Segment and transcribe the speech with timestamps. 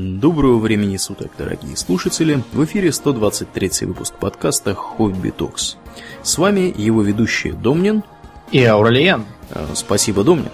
[0.00, 2.44] Доброго времени суток, дорогие слушатели!
[2.52, 5.76] В эфире 123 выпуск подкаста «Хобби Токс».
[6.22, 8.04] С вами его ведущие Домнин
[8.52, 9.24] и Аурелиен.
[9.50, 10.52] Э, спасибо, Домнин.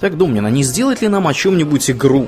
[0.00, 2.26] Так, Домнин, а не сделать ли нам о чем-нибудь игру?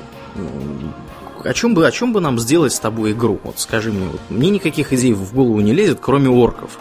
[1.43, 3.37] О чем, бы, о чем бы нам сделать с тобой игру?
[3.43, 6.79] Вот скажи мне, вот, мне никаких идей в голову не лезет, кроме орков.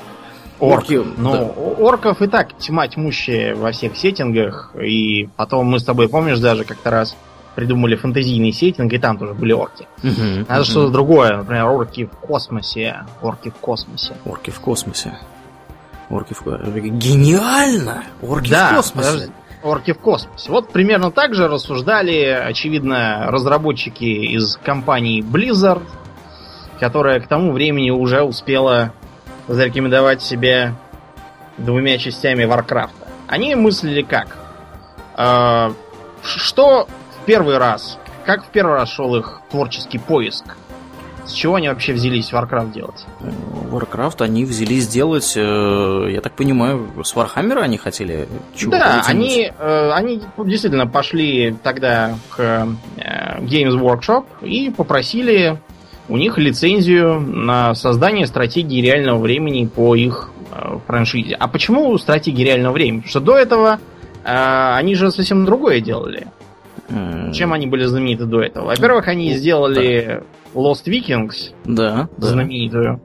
[0.60, 1.42] Орки, ну, да.
[1.82, 6.62] орков и так тьма тьмущая во всех сеттингах, и потом мы с тобой, помнишь, даже
[6.62, 7.16] как-то раз
[7.54, 9.86] придумали фэнтезийный сеттинг, и там тоже были орки.
[10.02, 10.64] Угу, Надо угу.
[10.64, 13.04] что-то другое, например, орки в космосе.
[13.20, 14.14] Орки в космосе.
[14.24, 15.18] Орки в космосе.
[16.10, 16.80] Орки в космосе.
[16.80, 18.04] Гениально!
[18.22, 19.10] Орки да, в космосе.
[19.10, 19.32] Подожди.
[19.62, 20.50] Орки в космосе.
[20.50, 25.82] Вот примерно так же рассуждали, очевидно, разработчики из компании Blizzard,
[26.78, 28.92] которая к тому времени уже успела
[29.48, 30.76] зарекомендовать себя
[31.56, 33.08] двумя частями Варкрафта.
[33.26, 34.36] Они мыслили как?
[35.16, 35.72] Э,
[36.22, 36.88] что
[37.28, 37.98] первый раз?
[38.24, 40.56] Как в первый раз шел их творческий поиск?
[41.26, 43.04] С чего они вообще взялись Warcraft делать?
[43.70, 48.26] Warcraft они взялись делать, э, я так понимаю, с Warhammer они хотели
[48.56, 55.60] чего Да, они, э, они действительно пошли тогда к э, Games Workshop и попросили
[56.08, 61.34] у них лицензию на создание стратегии реального времени по их э, франшизе.
[61.34, 63.00] А почему стратегии реального времени?
[63.00, 63.80] Потому что до этого
[64.24, 66.28] э, они же совсем другое делали.
[67.32, 68.66] Чем они были знамениты до этого?
[68.66, 70.22] Во-первых, они сделали
[70.54, 71.52] Lost Vikings.
[71.64, 73.00] Да, знаменитую.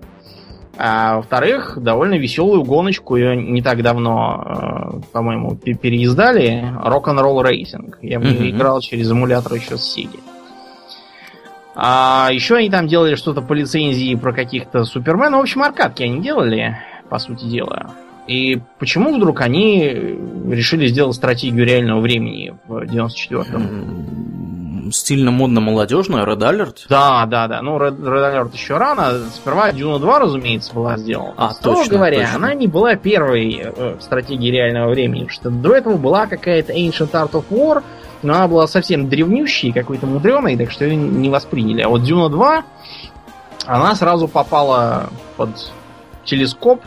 [0.75, 6.64] А во-вторых, довольно веселую гоночку ее не так давно, э, по-моему, переиздали.
[6.84, 7.94] Rock'n'Roll Racing.
[8.02, 10.20] Я в нее играл через эмулятор еще с Sega.
[11.75, 15.40] А еще они там делали что-то по лицензии про каких-то Суперменов.
[15.40, 16.78] В общем, аркадки они делали,
[17.09, 17.92] по сути дела.
[18.28, 20.18] И почему вдруг они
[20.50, 24.92] решили сделать стратегию реального времени в 94-м?
[24.92, 26.76] Стильно, модно, молодежно, Red Alert?
[26.90, 27.62] Да, да, да.
[27.62, 29.14] Ну, Red, Red Alert еще рано.
[29.34, 31.34] Сперва Дюна 2, разумеется, была сделана.
[31.38, 32.36] А, Строго точно, говоря, точно.
[32.36, 35.26] она не была первой э, стратегией реального времени.
[35.26, 37.84] Потому что до этого была какая-то Ancient Art of War,
[38.24, 41.81] но она была совсем древнющей, какой-то мудреной, так что ее не восприняли.
[41.81, 42.64] А вот Дюна 2,
[43.66, 45.50] она сразу попала под
[46.26, 46.81] телескоп,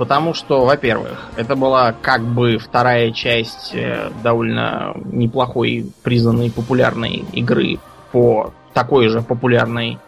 [0.00, 7.78] потому что, во-первых, это была как бы вторая часть э, довольно неплохой, признанной популярной игры
[8.10, 9.98] по такой же популярной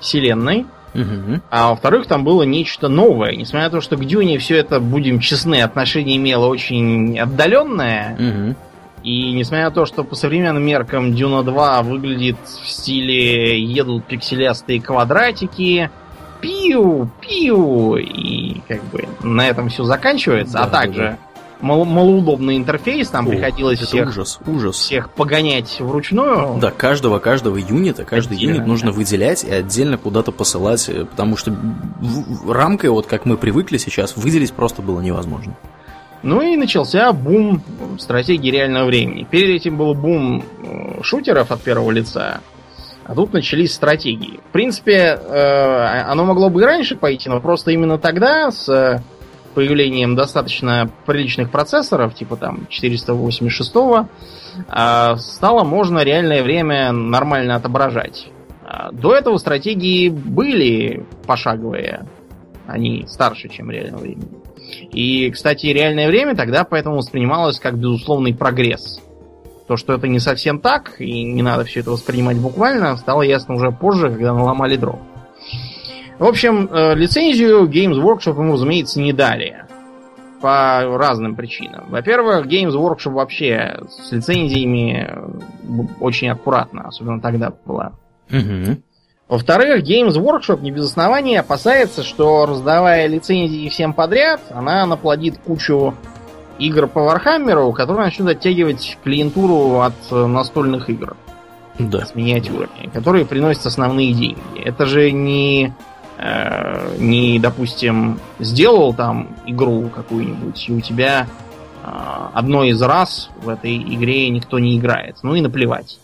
[0.00, 0.66] вселенной.
[0.92, 1.40] Угу.
[1.48, 3.34] А во-вторых, там было нечто новое.
[3.34, 8.14] Несмотря на то, что к Дюне все это, будем честны, отношение имело очень отдаленное.
[8.18, 8.56] Угу
[9.02, 14.80] и несмотря на то, что по современным меркам Дюна 2 выглядит в стиле едут пикселястые
[14.80, 15.90] квадратики,
[16.42, 21.18] пиу, пиу, и как бы на этом все заканчивается, а да, а также да.
[21.60, 24.74] Мал- малоудобный интерфейс, там О, приходилось всех, ужас, ужас.
[24.74, 26.58] всех погонять вручную.
[26.58, 28.96] Да, каждого, каждого юнита, каждый Отдельно, юнит нужно да.
[28.96, 31.54] выделять и отдельно куда-то посылать, э, потому что
[32.48, 35.54] рамкой, вот как мы привыкли сейчас, выделить просто было невозможно.
[36.24, 37.62] Ну и начался бум
[37.98, 39.26] стратегии реального времени.
[39.28, 42.40] Перед этим был бум э, шутеров от первого лица,
[43.04, 44.40] а тут начались стратегии.
[44.48, 49.02] В принципе, э, оно могло бы и раньше пойти, но просто именно тогда, с
[49.54, 53.72] появлением достаточно приличных процессоров, типа там 486,
[54.68, 58.28] э, стало можно реальное время нормально отображать.
[58.64, 62.06] А до этого стратегии были пошаговые.
[62.66, 64.22] Они старше, чем реальное время.
[64.92, 69.00] И, кстати, реальное время тогда поэтому воспринималось как безусловный прогресс.
[69.72, 73.54] То, что это не совсем так, и не надо все это воспринимать буквально, стало ясно
[73.54, 74.98] уже позже, когда наломали дров.
[76.18, 79.64] В общем, э, лицензию Games Workshop ему, разумеется, не дали.
[80.42, 81.86] По разным причинам.
[81.88, 85.10] Во-первых, Games Workshop вообще с лицензиями
[86.00, 87.92] очень аккуратно, особенно тогда была.
[88.28, 88.76] Угу.
[89.28, 95.94] Во-вторых, Games Workshop не без основания опасается, что раздавая лицензии всем подряд, она наплодит кучу
[96.58, 101.16] игр по Вархаммеру, которые начнут оттягивать клиентуру от э, настольных игр.
[101.78, 102.04] Да.
[102.04, 104.60] С миниатюрами, которые приносят основные деньги.
[104.62, 105.72] Это же не,
[106.18, 111.26] э, не допустим, сделал там игру какую-нибудь, и у тебя
[111.82, 111.88] э,
[112.34, 115.16] одно из раз в этой игре никто не играет.
[115.22, 115.98] Ну и наплевать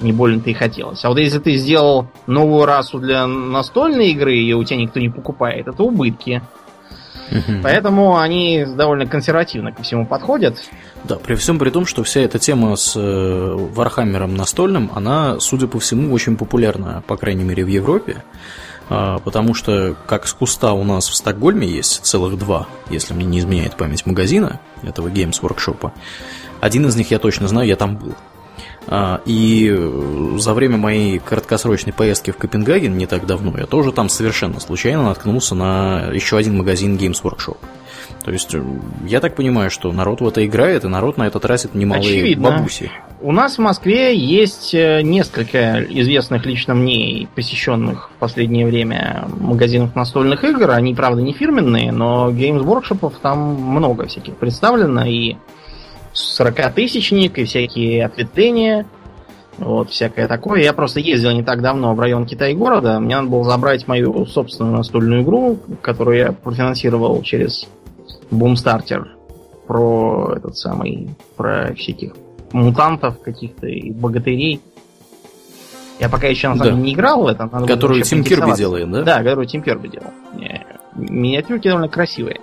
[0.00, 1.04] не больно-то и хотелось.
[1.04, 5.08] А вот если ты сделал новую расу для настольной игры, и у тебя никто не
[5.08, 6.42] покупает, это убытки.
[7.62, 10.58] Поэтому они довольно консервативно ко всему подходят.
[11.04, 15.66] Да, при всем при том, что вся эта тема с э, Вархаммером настольным, она, судя
[15.66, 18.22] по всему, очень популярна, по крайней мере, в Европе.
[18.88, 23.24] А, потому что, как с куста у нас в Стокгольме есть целых два, если мне
[23.24, 25.90] не изменяет память магазина этого Games Workshop.
[26.60, 28.14] Один из них я точно знаю, я там был.
[28.86, 29.74] А, и
[30.36, 35.04] за время моей краткосрочной поездки в Копенгаген не так давно я тоже там совершенно случайно
[35.04, 37.56] наткнулся на еще один магазин Games Workshop.
[38.24, 38.56] То есть,
[39.06, 42.52] я так понимаю, что народ в это играет, и народ на это тратит немалые Очевидно.
[42.52, 42.90] бабуси.
[43.20, 49.26] У нас в Москве есть э, несколько известных лично мне и посещенных в последнее время
[49.38, 50.70] магазинов настольных игр.
[50.70, 55.04] Они, правда, не фирменные, но Games Workshop там много всяких представлено.
[55.04, 55.36] И
[56.14, 58.86] 40-тысячник, и всякие ответвления.
[59.58, 60.62] Вот, всякое такое.
[60.62, 62.98] Я просто ездил не так давно в район Китай-города.
[62.98, 67.68] Мне надо было забрать мою собственную настольную игру, которую я профинансировал через
[68.30, 69.04] Boomstarter.
[69.66, 72.12] Про этот самый, про всяких
[72.52, 74.60] мутантов каких-то и богатырей.
[76.00, 76.76] Я пока еще на самом Да.
[76.76, 77.48] деле не играл в это.
[77.50, 79.02] надо Которую Тим Кирби делает, да?
[79.02, 80.10] Да, которую Тим Кирби делал.
[80.34, 80.58] Э,
[80.96, 82.40] Миниатюрки довольно красивые.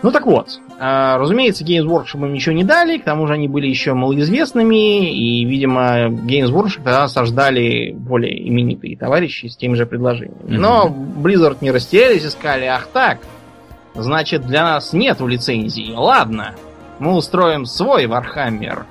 [0.00, 3.48] Ну так вот, а, разумеется, Games Workshop им ничего не дали, к тому же они
[3.48, 9.86] были еще малоизвестными, и, видимо, Games Workshop тогда осаждали более именитые товарищи с теми же
[9.86, 10.56] предложениями.
[10.56, 13.18] Но Blizzard не растерялись и сказали, ах так,
[13.94, 15.92] значит, для нас нету лицензии.
[15.92, 16.54] Ладно,
[17.00, 18.84] мы устроим свой Warhammer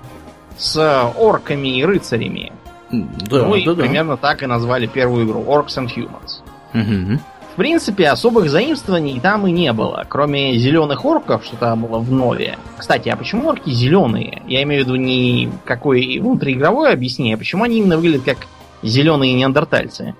[0.57, 2.51] с орками и рыцарями.
[2.91, 3.81] Да, ну и да, да.
[3.81, 6.41] примерно так и назвали первую игру Orcs and Humans.
[6.73, 7.21] Мгм.
[7.57, 12.11] В принципе, особых заимствований там и не было, кроме зеленых орков, что там было в
[12.11, 12.55] нове.
[12.77, 14.43] Кстати, а почему орки зеленые?
[14.47, 18.37] Я имею в виду не какое внутриигровое объяснение, а почему они именно выглядят как
[18.83, 20.13] зеленые неандертальцы?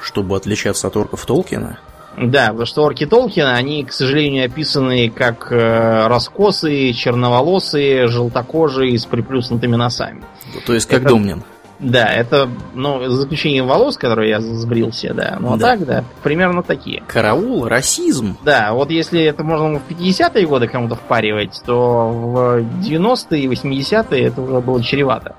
[0.00, 1.78] Чтобы отличаться от орков Толкина.
[2.16, 9.04] Да, потому что орки Толкина, они, к сожалению, описаны как э, раскосые, черноволосые, желтокожие, с
[9.04, 10.22] приплюснутыми носами.
[10.64, 11.42] То есть как Это- Домнин.
[11.78, 15.36] Да, это, ну, за исключением волос, которые я сбрил себе, да.
[15.38, 15.66] Ну, а Да.
[15.76, 17.02] так, да, примерно такие.
[17.06, 18.36] Караул, расизм.
[18.44, 24.22] Да, вот если это можно в 50-е годы кому-то впаривать, то в 90-е и 80-е
[24.24, 25.34] это уже было чревато.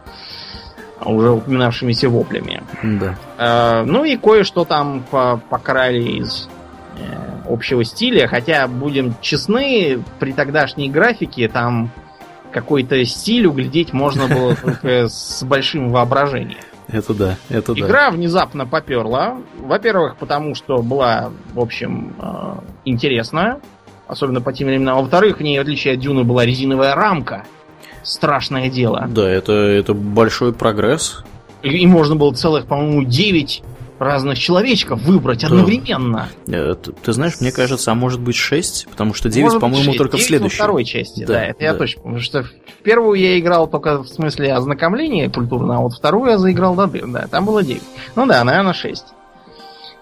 [1.04, 2.62] Уже упоминавшимися воплями.
[2.84, 3.16] Да.
[3.38, 6.50] Э, ну и кое-что там по- покрали из
[7.00, 11.90] э, общего стиля, хотя, будем честны, при тогдашней графике там
[12.52, 16.60] какой-то стиль углядеть можно было только с большим воображением.
[16.88, 17.80] Это да, это да.
[17.80, 19.38] Игра внезапно поперла.
[19.60, 22.54] Во-первых, потому что была, в общем, э,
[22.86, 23.60] интересная.
[24.08, 25.00] Особенно по тем временам.
[25.00, 27.44] Во-вторых, в ней, в отличие от Дюны, была резиновая рамка.
[28.04, 29.06] Страшное дело.
[29.10, 31.26] Да, это, это большой прогресс.
[31.62, 33.64] И, и можно было целых, по-моему, 9
[34.00, 35.48] разных человечков выбрать Да.
[35.48, 36.30] одновременно.
[36.48, 39.62] Э, Ты, ты знаешь, мне кажется, а может быть 6, потому что 9, Может быть,
[39.62, 40.56] по-моему, только в следующей.
[40.56, 41.80] второй части, да, Да, это я да.
[41.80, 42.02] точно.
[42.04, 42.50] Потому что в
[42.84, 47.08] первую я играл только в смысле ознакомления культурного, а вот вторую я заиграл до дыр,
[47.08, 47.82] да, там было 9.
[48.16, 49.06] Ну да, наверное, 6.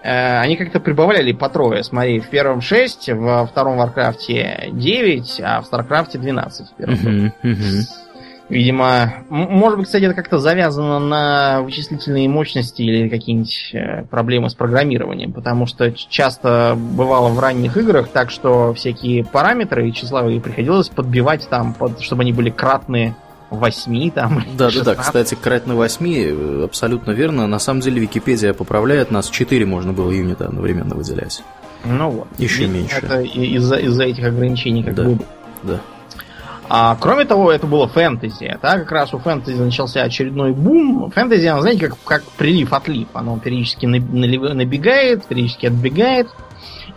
[0.07, 1.83] Они как-то прибавляли по трое.
[1.83, 6.67] Смотри, в первом 6, во втором Варкрафте 9, а в Старкрафте 12.
[6.69, 7.33] в первом.
[8.47, 14.53] Видимо, может быть, кстати, это как-то завязано на вычислительные мощности или какие-нибудь э, проблемы с
[14.53, 21.47] программированием, потому что часто бывало в ранних играх так, что всякие параметры числовые приходилось подбивать
[21.49, 23.15] там, под, чтобы они были кратны
[23.49, 24.43] 8 там.
[24.57, 24.95] Да, да, да.
[24.95, 24.99] 16.
[24.99, 27.47] Кстати, крать на 8 абсолютно верно.
[27.47, 29.29] На самом деле Википедия поправляет нас.
[29.29, 31.43] 4 можно было юнита одновременно выделять.
[31.83, 32.27] Ну вот.
[32.37, 32.97] Еще меньше.
[32.97, 35.03] Это и- из-за из этих ограничений как Да.
[35.03, 35.19] бы
[35.63, 35.79] Да.
[36.67, 38.57] А кроме того, это было фэнтези.
[38.61, 41.11] Да, как раз у фэнтези начался очередной бум.
[41.11, 43.07] Фэнтези, оно, знаете, как, как прилив-отлив.
[43.13, 46.27] Оно периодически набегает, периодически отбегает.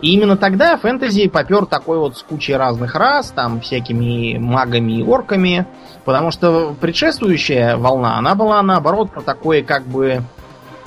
[0.01, 5.03] И именно тогда фэнтези попер такой вот с кучей разных рас, там всякими магами и
[5.03, 5.67] орками.
[6.05, 10.23] Потому что предшествующая волна, она была наоборот про такое как бы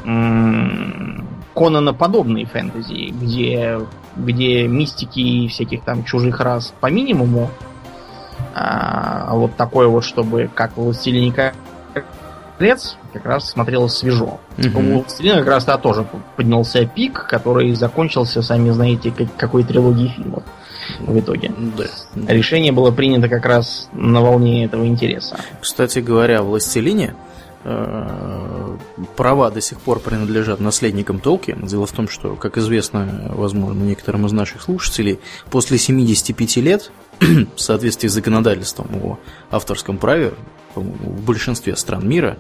[0.05, 3.79] м, Конаноподобный фэнтези, где,
[4.17, 7.51] где мистики всяких там чужих рас по минимуму,
[8.55, 11.33] а вот такое вот, чтобы как в «Властелине
[12.59, 14.41] колец» как раз смотрелось свежо.
[14.57, 14.77] Мгм.
[14.77, 16.07] У «Властелина» как раз да, тоже
[16.37, 20.43] поднялся пик, который закончился, сами знаете, как, какой трилогией фильмов
[21.01, 21.53] в итоге.
[21.77, 22.33] Да.
[22.33, 25.37] Решение было принято как раз на волне этого интереса.
[25.61, 27.15] Кстати говоря, о «Властелине»
[29.17, 31.67] права до сих пор принадлежат наследникам Толкина.
[31.67, 36.91] Дело в том, что, как известно, возможно, некоторым из наших слушателей, после 75 лет,
[37.21, 39.19] в соответствии с законодательством о
[39.51, 40.35] авторском праве,
[40.75, 42.39] в большинстве стран мира,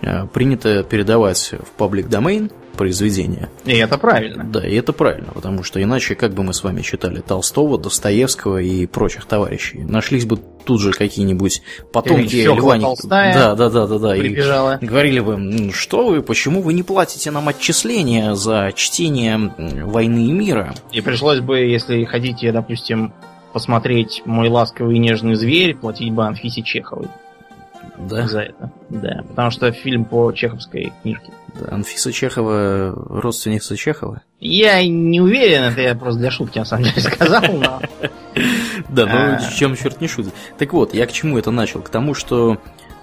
[0.00, 3.48] э, принято передавать в паблик домен произведения.
[3.64, 4.44] И это правильно.
[4.44, 8.58] Да, и это правильно, потому что иначе, как бы мы с вами читали Толстого, Достоевского
[8.58, 13.98] и прочих товарищей, нашлись бы тут же какие-нибудь потомки Льва Толстая Да, да, да, да,
[13.98, 14.16] да.
[14.16, 14.78] И Прибежала.
[14.80, 20.32] говорили бы, «М, что вы, почему вы не платите нам отчисления за чтение «Войны и
[20.32, 20.74] мира»?
[20.92, 23.12] И пришлось бы, если хотите, допустим,
[23.52, 27.06] посмотреть «Мой ласковый и нежный зверь», платить бы Анфисе Чеховой
[27.98, 28.26] Да.
[28.26, 28.70] за это.
[28.90, 31.30] Да, потому что фильм по чеховской книжке.
[31.70, 34.22] Анфиса Чехова родственница Чехова?
[34.40, 37.80] Я не уверен, это я просто для шутки на самом деле сказал, но...
[38.88, 40.34] Да, ну чем черт не шутит.
[40.58, 41.80] Так вот, я к чему это начал?
[41.80, 42.58] К тому, что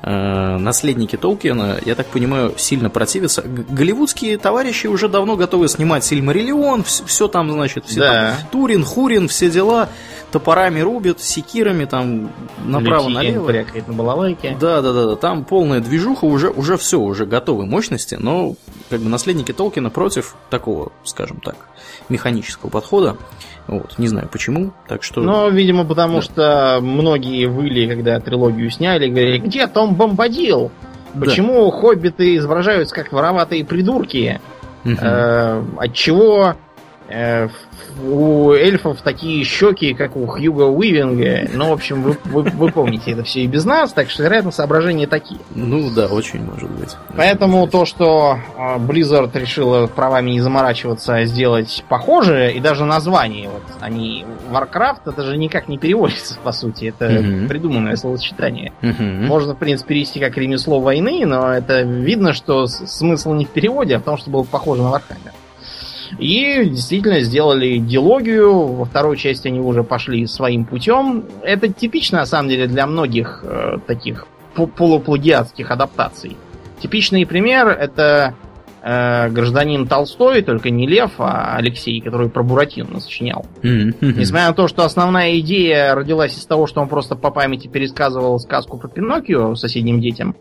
[0.05, 3.41] наследники Толкиена, я так понимаю, сильно противятся.
[3.41, 8.13] Голливудские товарищи уже давно готовы снимать Сильмариллион, все, все там, значит, все да.
[8.13, 9.88] там, Турин, Хурин, все дела,
[10.31, 12.31] топорами рубят, секирами там
[12.65, 13.45] направо-налево.
[13.45, 14.57] брякает на балалайке.
[14.60, 18.55] Да, да, да, да, там полная движуха, уже, уже все, уже готовы мощности, но
[18.89, 21.55] как бы наследники Толкина против такого, скажем так,
[22.10, 23.15] механического подхода.
[23.67, 25.22] Вот, не знаю почему, так что...
[25.22, 26.22] Ну, видимо, потому да.
[26.22, 30.72] что многие выли, когда трилогию сняли, говорили, где Том Бомбадил?
[31.17, 31.77] Почему да.
[31.77, 34.41] хоббиты изображаются как вороватые придурки?
[34.84, 34.96] Угу.
[35.00, 36.55] Э, отчего э,
[38.01, 41.50] у эльфов такие щеки, как у Хьюга Уивинга.
[41.53, 44.51] Ну, в общем, вы, вы, вы помните это все и без нас, так что, вероятно,
[44.51, 45.39] соображения такие.
[45.53, 46.95] Ну да, очень может быть.
[47.15, 53.50] Поэтому то, что а, Blizzard решила правами не заморачиваться, а сделать похожее, и даже название,
[53.50, 56.86] вот они Warcraft, это же никак не переводится, по сути.
[56.86, 57.48] Это угу.
[57.48, 58.72] придуманное словосочетание.
[58.81, 59.03] Угу.
[59.27, 63.95] Можно, в принципе, перевести как ремесло войны, но это видно, что смысл не в переводе,
[63.95, 65.33] а в том, что было похоже на Warhammer.
[66.20, 68.67] И действительно сделали диалогию.
[68.74, 71.25] Во второй части они уже пошли своим путем.
[71.41, 76.38] Это типично, на самом деле, для многих э, таких полуплагиатских адаптаций.
[76.79, 78.36] Типичный пример это
[78.82, 83.46] э, гражданин Толстой, только не Лев, а Алексей, который про Буратино сочинял.
[83.62, 84.20] Mm-hmm.
[84.20, 88.39] Несмотря на то, что основная идея родилась из того, что он просто по памяти пересказывал
[88.39, 90.36] сказку про Пиноккио соседним детям,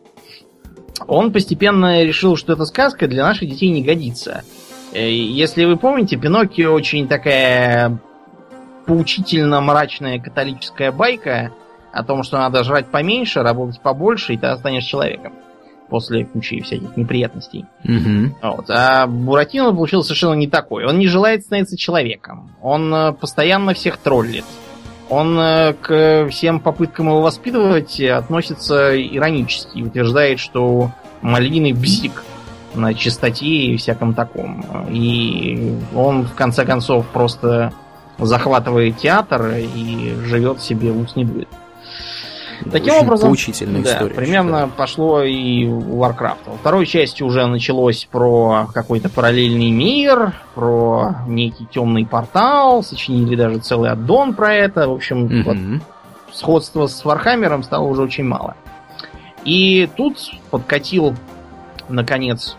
[1.06, 4.42] он постепенно решил, что эта сказка для наших детей не годится.
[4.92, 7.98] Э, если вы помните, Пиноккио очень такая
[8.86, 11.52] поучительно мрачная католическая байка
[11.92, 15.34] о том, что надо жрать поменьше, работать побольше, и ты станешь человеком
[15.88, 17.66] после кучи всяких неприятностей.
[17.84, 18.36] Угу.
[18.42, 18.70] Вот.
[18.70, 20.86] А Буратино получился совершенно не такой.
[20.86, 22.50] Он не желает становиться человеком.
[22.62, 24.44] Он э, постоянно всех троллит.
[25.10, 32.24] Он э, к всем попыткам его воспитывать относится иронически и утверждает, что малиный бзик
[32.74, 34.64] на чистоте и всяком таком.
[34.90, 37.72] И он, в конце концов, просто
[38.18, 41.48] захватывает театр и живет себе ус не будет.
[42.70, 44.70] Таким Очень образом, поучительная да, история, примерно считаю.
[44.76, 46.38] пошло и у Warcraft.
[46.46, 53.58] Во второй части уже началось про какой-то параллельный мир, про некий темный портал, сочинили даже
[53.58, 54.88] целый аддон про это.
[54.88, 55.42] В общем, угу.
[55.44, 55.56] вот,
[56.32, 58.54] сходства с Вархаммером стало уже очень мало.
[59.44, 60.18] И тут
[60.50, 61.16] подкатил,
[61.88, 62.56] наконец,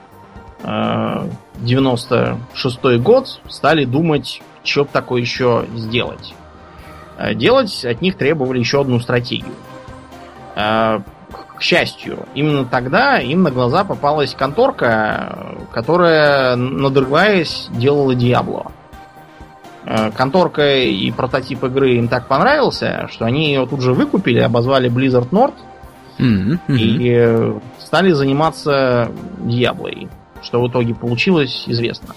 [0.63, 6.34] 96 год, стали думать, что такое еще сделать.
[7.17, 9.53] Э, делать от них требовали еще одну стратегию.
[10.55, 11.00] Э,
[11.55, 18.72] к счастью, именно тогда им на глаза попалась конторка, которая, надрываясь, делала Диабло.
[19.86, 24.89] Э, конторка и прототип игры им так понравился, что они ее тут же выкупили, обозвали
[24.89, 25.53] Blizzard Nord
[26.20, 26.60] mm-hmm.
[26.67, 30.10] и стали заниматься Диаблой.
[30.43, 32.15] Что в итоге получилось, известно.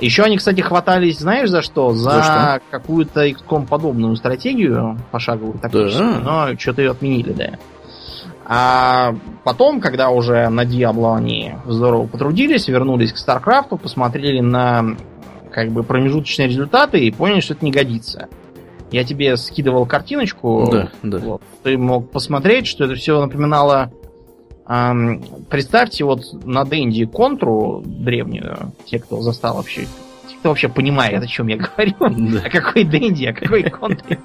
[0.00, 1.92] Еще они, кстати, хватались, знаешь, за что?
[1.92, 6.48] За, за какую-то XCOM подобную стратегию пошаговую тактическую, да.
[6.50, 7.50] но что-то ее отменили, да.
[8.46, 14.96] А потом, когда уже на Диабло они здорово потрудились, вернулись к Старкрафту, посмотрели на
[15.50, 18.28] как бы промежуточные результаты и поняли, что это не годится.
[18.90, 20.68] Я тебе скидывал картиночку.
[20.70, 21.18] Да, да.
[21.18, 23.92] Вот, ты мог посмотреть, что это все напоминало
[24.66, 29.86] Представьте вот на Дэнди контру древнюю, те, кто застал вообще
[30.26, 31.94] те, кто вообще понимает, о чем я говорю.
[31.98, 32.40] Да.
[32.46, 34.18] О какой Дэнди, о какой контре.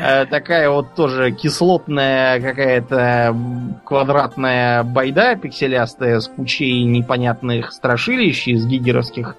[0.00, 3.36] Э, такая вот тоже кислотная какая-то
[3.84, 9.36] квадратная байда пикселястая с кучей непонятных страшилищ из гигеровских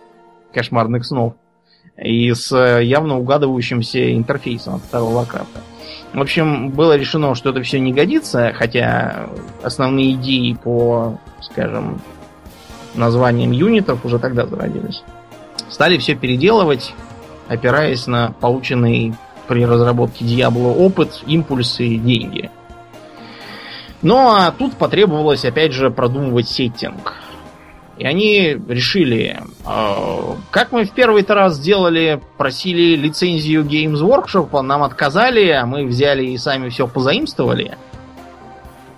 [0.54, 1.34] кошмарных снов
[2.02, 5.62] и с явно угадывающимся интерфейсом от второго Варкрафта.
[6.14, 9.30] В общем, было решено, что это все не годится, хотя
[9.62, 12.02] основные идеи по, скажем,
[12.96, 15.04] названиям юнитов уже тогда зародились.
[15.70, 16.94] Стали все переделывать,
[17.48, 19.14] опираясь на полученный
[19.48, 22.50] при разработке Diablo опыт, импульсы и деньги.
[24.02, 27.16] Ну а тут потребовалось опять же продумывать сеттинг.
[28.00, 34.84] И они решили, э, как мы в первый раз сделали, просили лицензию Games Workshop, нам
[34.84, 37.78] отказали, а мы взяли и сами все позаимствовали.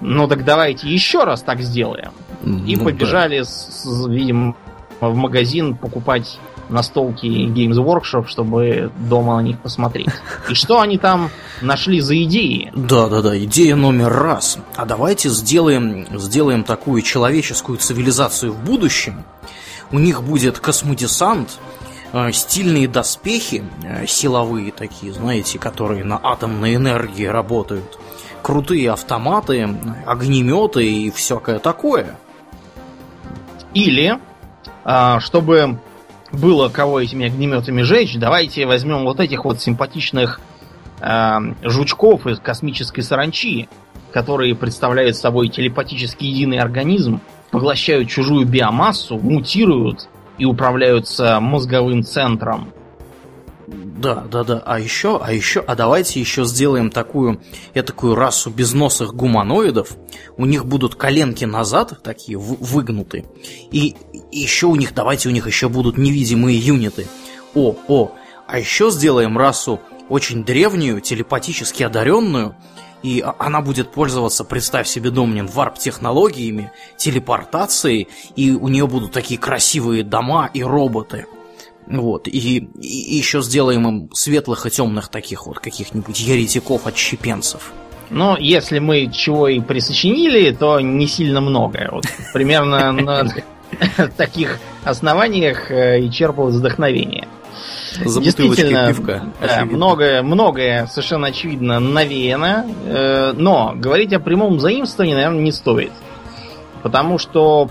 [0.02, 2.12] Ну так давайте еще раз так сделаем.
[2.44, 3.46] И ну, побежали, да.
[3.46, 4.56] с, с, видимо,
[5.00, 6.38] в магазин покупать
[6.72, 10.10] настолки Games Workshop, чтобы дома на них посмотреть.
[10.50, 11.30] И что они там
[11.62, 12.72] нашли за идеи?
[12.76, 14.58] Да, да, да, идея номер раз.
[14.76, 19.24] А давайте сделаем, сделаем такую человеческую цивилизацию в будущем.
[19.92, 21.60] У них будет космодесант,
[22.14, 28.00] э, стильные доспехи, э, силовые такие, знаете, которые на атомной энергии работают,
[28.42, 29.70] крутые автоматы,
[30.06, 32.18] огнеметы и всякое такое.
[33.74, 34.20] Или,
[34.84, 35.80] а, чтобы
[36.32, 40.40] было кого этими огнеметами жечь, давайте возьмем вот этих вот симпатичных
[41.00, 43.68] э, жучков из космической саранчи,
[44.12, 47.22] которые представляют собой телепатически единый организм,
[47.52, 50.08] поглощают чужую биомассу, мутируют
[50.38, 52.74] и управляются мозговым центром.
[53.72, 54.64] Да, да, да.
[54.66, 57.42] А еще, а еще, а давайте еще сделаем такую,
[57.74, 59.96] такую расу безносых гуманоидов.
[60.38, 63.26] У них будут коленки назад, такие выгнуты.
[63.72, 63.96] И
[64.32, 67.08] еще у них, давайте у них еще будут невидимые юниты.
[67.54, 68.12] О, о,
[68.48, 72.56] а еще сделаем расу очень древнюю, телепатически одаренную,
[73.04, 80.04] и она будет пользоваться, представь себе, Домнин, варп-технологиями, телепортацией, и у нее будут такие красивые
[80.04, 81.26] дома и роботы.
[81.92, 87.72] Вот, и, и еще сделаем им светлых и темных таких вот каких-нибудь еретиков-отщепенцев.
[88.10, 91.90] Но если мы чего и присочинили, то не сильно много.
[91.92, 93.26] Вот примерно на
[94.18, 97.28] таких основаниях э, и черпалось вдохновение.
[98.04, 99.24] За Действительно, пивка.
[99.42, 105.92] Да, многое, многое совершенно очевидно навеяно, э, но говорить о прямом заимствовании, наверное, не стоит.
[106.84, 107.70] Потому что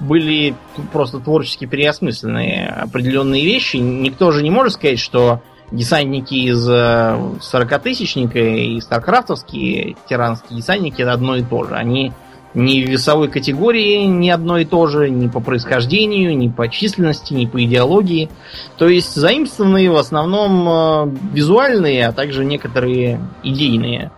[0.00, 0.54] были
[0.92, 3.76] просто творчески переосмысленные определенные вещи.
[3.76, 5.42] Никто же не может сказать, что
[5.72, 11.74] десантники из 40-тысячника э, и старкрафтовские терранские десантники это одно и то же.
[11.74, 12.12] Они
[12.54, 17.32] ни в весовой категории не одно и то же, ни по происхождению, ни по численности,
[17.32, 18.28] ни по идеологии.
[18.76, 24.10] То есть заимствованные в основном э, визуальные, а также некоторые идейные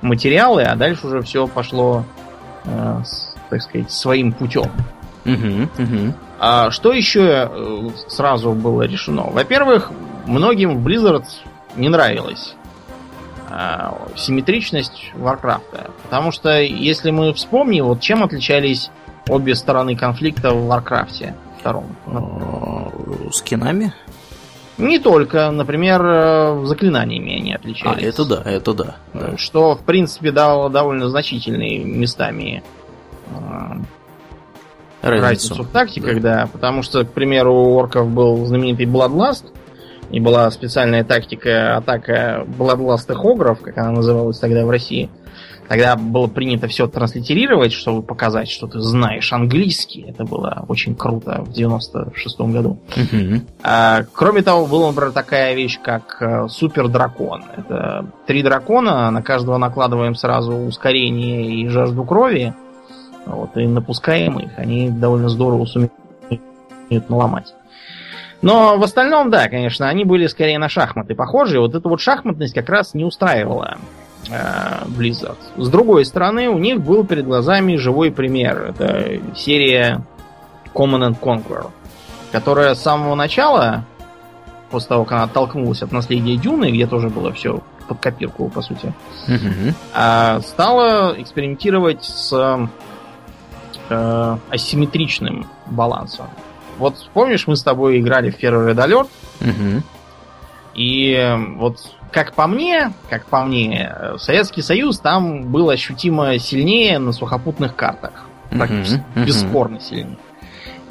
[0.00, 2.04] материалы, а дальше уже все пошло,
[2.64, 3.02] э,
[3.52, 4.70] так сказать, своим путем.
[5.24, 6.14] Угу, угу.
[6.38, 9.22] А что еще э, сразу было решено?
[9.30, 9.92] Во-первых,
[10.26, 11.24] многим Blizzard
[11.76, 12.56] не нравилось
[13.52, 15.90] Э, симметричность Варкрафта.
[16.04, 18.90] Потому что, если мы вспомним, вот чем отличались
[19.28, 21.94] обе стороны конфликта в Варкрафте втором?
[22.06, 23.92] Э, скинами?
[24.78, 28.02] Не только, например, э, заклинаниями они отличались.
[28.02, 28.96] А, это да, это да.
[29.12, 29.36] да.
[29.36, 32.62] Что, в принципе, дало довольно значительные местами
[35.02, 36.36] разницу, разницу в тактиках, да.
[36.42, 36.48] да.
[36.52, 39.46] Потому что, к примеру, у орков был знаменитый Bloodlust,
[40.10, 45.10] и была специальная тактика атака бладластых огров, как она называлась тогда в России.
[45.68, 50.04] Тогда было принято все транслитерировать, чтобы показать, что ты знаешь английский.
[50.06, 52.78] Это было очень круто в 96-м году.
[53.62, 57.44] А, кроме того, была, например, такая вещь, как э, супер дракон.
[57.56, 62.54] Это три дракона, на каждого накладываем сразу ускорение и жажду крови.
[63.26, 64.50] Вот, и напускаем их.
[64.56, 65.92] Они довольно здорово сумеют
[67.08, 67.54] наломать.
[68.42, 71.60] Но в остальном, да, конечно, они были скорее на шахматы похожи.
[71.60, 73.78] Вот эта вот шахматность как раз не устраивала
[74.28, 75.38] э, Blizzard.
[75.56, 78.74] С другой стороны, у них был перед глазами живой пример.
[78.76, 80.04] Это серия
[80.74, 81.70] Common and Conquer,
[82.32, 83.84] которая с самого начала,
[84.72, 88.62] после того, как она оттолкнулась от наследия Дюны, где тоже было все под копирку, по
[88.62, 88.92] сути,
[89.28, 90.42] mm-hmm.
[90.42, 92.68] стала экспериментировать с
[93.92, 96.26] э, асимметричным балансом.
[96.78, 99.08] Вот помнишь, мы с тобой играли в первый Red
[99.40, 99.82] Угу.
[100.74, 101.78] И э, вот
[102.10, 108.26] как по мне, как по мне, Советский Союз там был ощутимо сильнее на сухопутных картах.
[108.50, 109.24] Практически uh-huh, uh-huh.
[109.24, 110.18] бесспорно сильнее.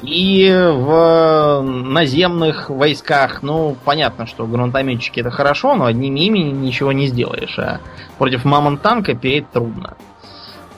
[0.02, 7.06] И в наземных войсках, ну, понятно, что гранатометчики это хорошо, но одними ими ничего не
[7.06, 7.56] сделаешь.
[7.56, 7.78] А
[8.18, 9.94] против мамонт танка переть трудно.
[10.00, 10.11] Э,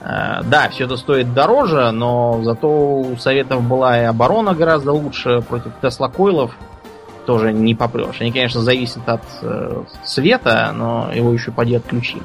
[0.05, 5.71] да, все это стоит дороже, но зато у Советов была и оборона гораздо лучше против
[5.81, 6.51] Тесла Койлов.
[7.25, 8.17] Тоже не попрешь.
[8.19, 12.17] Они, конечно, зависят от э, света, но его еще поди отключи.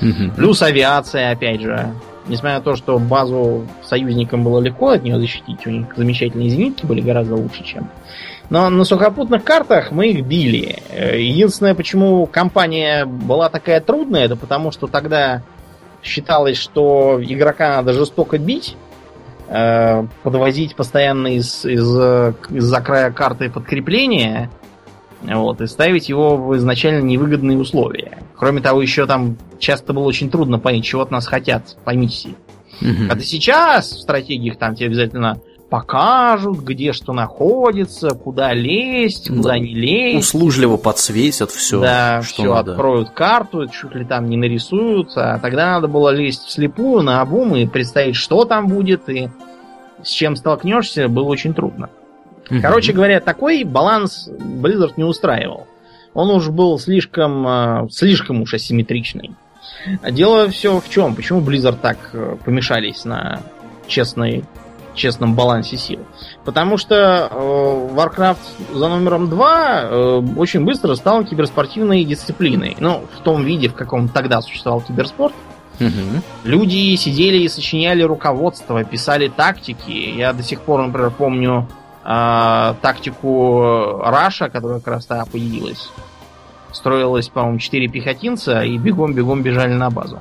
[0.00, 0.36] Угу.
[0.36, 1.92] Плюс авиация, опять же.
[2.26, 6.86] Несмотря на то, что базу союзникам было легко от нее защитить, у них замечательные зенитки
[6.86, 7.90] были гораздо лучше, чем.
[8.48, 10.78] Но на сухопутных картах мы их били.
[10.88, 15.42] Э, единственное, почему компания была такая трудная, это потому что тогда
[16.06, 18.76] считалось, что игрока надо жестоко бить,
[19.48, 21.86] э, подвозить постоянно из, из,
[22.50, 24.50] из-за края карты подкрепления,
[25.22, 28.18] вот, и ставить его в изначально невыгодные условия.
[28.36, 32.34] Кроме того, еще там часто было очень трудно понять, чего от нас хотят по миссии.
[32.80, 33.10] Угу.
[33.10, 39.50] А ты сейчас в стратегиях там тебе обязательно покажут, где что находится, куда лезть, куда
[39.50, 39.58] Да.
[39.58, 40.28] не лезть.
[40.34, 42.72] Услужливо подсветят все, да, что все, надо.
[42.72, 45.10] откроют карту, чуть ли там не нарисуют.
[45.16, 49.28] А тогда надо было лезть вслепую, на обум и представить, что там будет, и
[50.02, 51.90] с чем столкнешься, было очень трудно.
[52.48, 52.62] Мгм.
[52.62, 55.66] Короче говоря, такой баланс Blizzard не устраивал.
[56.14, 59.32] Он уж был слишком, э, слишком уж асимметричный.
[60.00, 61.14] А дело все в чем?
[61.14, 63.40] Почему Blizzard так э, помешались на
[63.88, 64.44] честной,
[64.96, 66.00] честном балансе сил?
[66.44, 72.76] Потому что э, Warcraft за номером 2 очень быстро стал киберспортивной дисциплиной.
[72.80, 75.34] Ну, в том виде, в каком тогда существовал киберспорт.
[75.78, 76.22] Мгм.
[76.44, 79.90] Люди сидели и сочиняли руководство, писали тактики.
[79.90, 81.68] Я до сих пор, например, помню
[82.04, 85.90] э, тактику Раша, которая как раз тогда появилась.
[86.72, 90.20] Строилось, по-моему, 4 пехотинца и бегом-бегом бежали на базу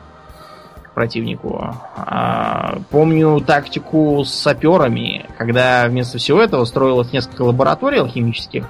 [0.95, 1.75] противнику.
[1.95, 8.65] А, помню тактику с саперами, когда вместо всего этого строилось несколько лабораторий алхимических.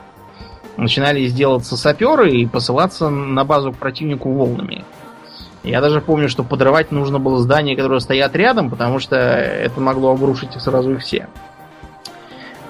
[0.76, 4.84] Начинали сделаться саперы и посылаться на базу к противнику волнами.
[5.64, 10.12] Я даже помню, что подрывать нужно было здания, которые стоят рядом, потому что это могло
[10.12, 11.28] обрушить их сразу их все.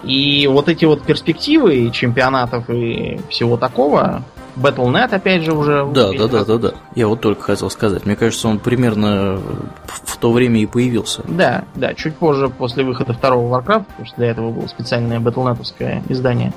[0.03, 4.21] И вот эти вот перспективы чемпионатов и всего такого,
[4.55, 5.85] Battle.net опять же уже...
[5.93, 6.73] Да, да, да, да, да.
[6.95, 8.05] Я вот только хотел сказать.
[8.05, 9.37] Мне кажется, он примерно
[9.85, 11.23] в в то время и появился.
[11.27, 16.01] Да, да, чуть позже, после выхода второго Warcraft, потому что для этого было специальное Battle.netовское
[16.07, 16.53] издание.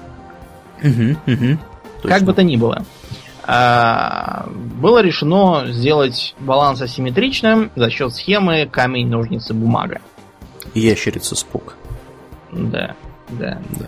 [0.80, 1.18] Мгм.
[1.26, 2.26] Как Точно.
[2.26, 2.84] бы то ни было.
[3.44, 4.46] а,
[4.80, 10.00] было решено сделать баланс асимметричным за счет схемы камень, ножницы, бумага.
[10.74, 11.74] Ящерица Спок.
[12.52, 12.94] Да,
[13.30, 13.58] да.
[13.70, 13.86] Да.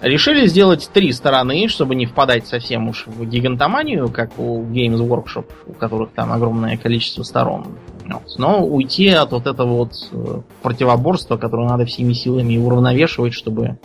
[0.00, 5.44] Решили сделать три стороны, чтобы не впадать совсем уж в гигантоманию, как у Games Workshop,
[5.66, 7.76] у которых там огромное количество сторон.
[8.06, 8.38] Вот.
[8.38, 13.78] Но уйти от вот этого вот э, противоборства, которое надо всеми силами уравновешивать, чтобы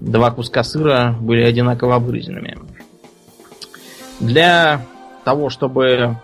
[0.00, 2.58] два куска сыра были одинаково обгрызенными.
[4.20, 4.82] Для
[5.24, 6.16] того, чтобы э,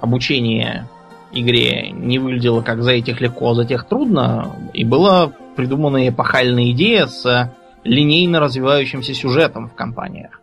[0.00, 0.88] обучение
[1.32, 6.70] игре не выглядело как за этих легко, а за тех трудно, и была придумана эпохальная
[6.70, 10.40] идея с линейно развивающимся сюжетом в компаниях.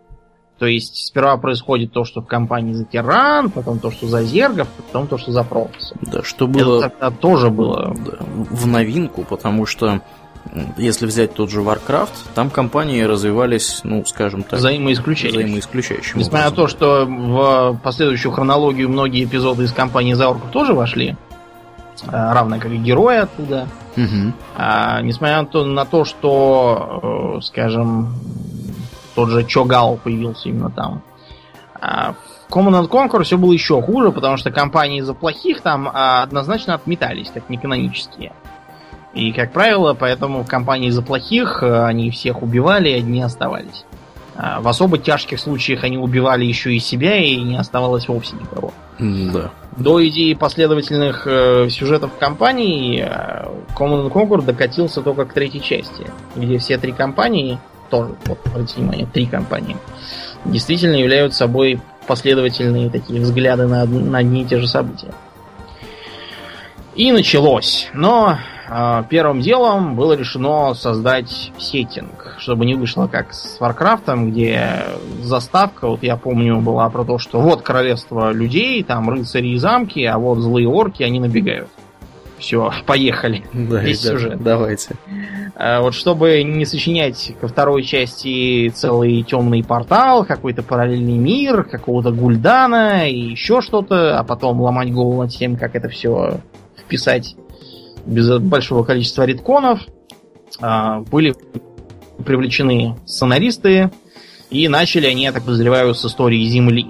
[0.59, 4.67] То есть сперва происходит то, что в компании за тиран, потом то, что за зергов,
[4.67, 5.97] потом то, что за профессов.
[6.01, 7.95] Да, что было Это тогда тоже было.
[7.95, 10.01] да, в новинку, потому что
[10.77, 15.43] если взять тот же Warcraft, там компании развивались, ну, скажем так, Взаимоисключающие.
[15.43, 20.73] взаимоисключающим Несмотря на то, что в последующую хронологию многие эпизоды из компании за орков тоже
[20.73, 21.15] вошли,
[22.07, 23.67] равно как и герои оттуда.
[23.95, 24.33] Мгм.
[24.55, 28.13] А, несмотря на то, на то что, э, скажем,
[29.15, 31.01] тот же Чогал появился именно там.
[31.79, 35.89] А в Command and Conquer все было еще хуже, потому что компании за плохих там
[35.91, 38.33] а, однозначно отметались, как неканонические.
[39.13, 43.85] И, как правило, поэтому компании за плохих э, они всех убивали, и одни оставались.
[44.37, 48.73] А в особо тяжких случаях они убивали еще и себя, и не оставалось вовсе никого.
[48.99, 49.51] Да.
[49.77, 53.45] До идеи последовательных э, сюжетов компаний э,
[53.77, 58.81] Command and Conquer докатился только к третьей части, где все три компании, тоже, вот, обратите
[58.81, 59.77] внимание, три кампании,
[60.45, 65.13] действительно являются собой последовательные такие взгляды на, на одни и те же события.
[66.95, 67.89] И началось.
[67.93, 68.37] Но
[69.09, 74.85] первым делом было решено создать сеттинг, чтобы не вышло как с Варкрафтом, где
[75.21, 80.03] заставка, вот я помню, была про то, что вот королевство людей, там рыцари и замки,
[80.03, 81.69] а вот злые орки, они набегают.
[82.37, 83.43] Все, поехали.
[83.53, 84.43] Да, Весь ребята, сюжет.
[84.43, 84.95] Давайте.
[85.55, 92.11] А Вот чтобы не сочинять ко второй части целый темный портал, какой-то параллельный мир, какого-то
[92.11, 96.39] гульдана и еще что-то, а потом ломать голову над тем, как это все
[96.77, 97.35] вписать
[98.05, 99.81] без большого количества редконов,
[100.61, 101.35] а, были
[102.23, 103.91] привлечены сценаристы,
[104.49, 106.87] и начали они, я так подозреваю, с истории Земли.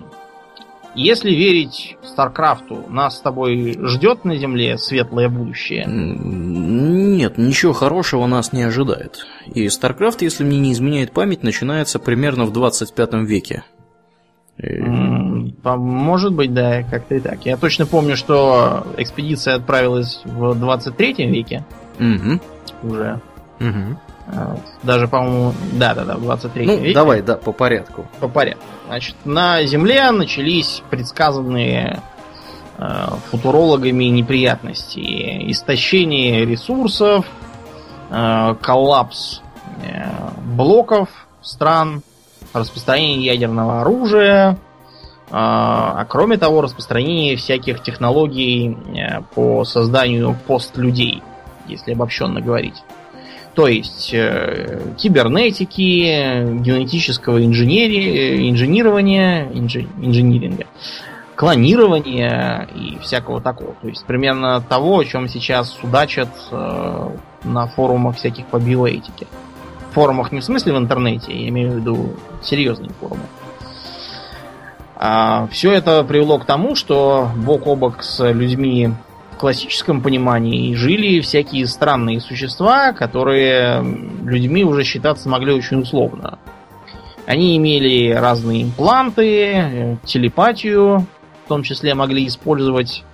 [0.96, 5.86] Если верить Старкрафту, нас с тобой ждет на Земле светлое будущее.
[5.88, 9.26] Нет, ничего хорошего нас не ожидает.
[9.54, 13.64] И StarCraft, если мне не изменяет память, начинается примерно в 25 веке.
[14.58, 14.80] Э,
[15.64, 17.46] Может быть, да, как-то и так.
[17.46, 21.64] Я точно помню, что экспедиция отправилась в 23 веке
[22.00, 22.40] мгм,
[22.84, 23.20] уже.
[23.60, 24.60] вот.
[24.84, 26.94] Даже, по-моему, да-да-да, в 23 Ну, веке.
[26.94, 28.06] давай, да, по порядку.
[28.20, 28.64] По порядку.
[28.88, 32.02] Значит, на Земле начались предсказанные
[32.78, 35.52] э, футурологами неприятности.
[35.52, 37.26] Истощение ресурсов,
[38.10, 39.42] э, коллапс
[39.84, 40.06] э,
[40.56, 41.10] блоков
[41.42, 42.02] стран,
[42.56, 44.56] распространение ядерного оружия, э,
[45.32, 51.22] а кроме того, распространение всяких технологий э, по созданию пост-людей.
[51.68, 52.84] если обобщенно говорить.
[53.56, 60.66] То есть э, кибернетики, генетического инженерии, инженирования, инжи, инжиниринга,
[61.36, 63.76] клонирования и всякого такого.
[63.82, 67.10] То есть примерно того, о чем сейчас судачат э,
[67.46, 69.26] на форумах всяких по биоэтике.
[69.96, 72.10] Форумах не в смысле в интернете, я имею в виду
[72.42, 73.24] серьезные форумы.
[74.98, 78.92] А, все это привело к тому, что бок о бок с людьми
[79.32, 83.82] в классическом понимании жили всякие странные существа, которые
[84.26, 86.40] людьми уже считаться могли очень условно.
[87.26, 91.06] Они имели разные импланты, телепатию,
[91.46, 93.06] в том числе могли использовать,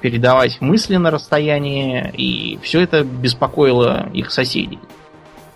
[0.00, 4.78] передавать мысли на расстоянии, и все это беспокоило их соседей.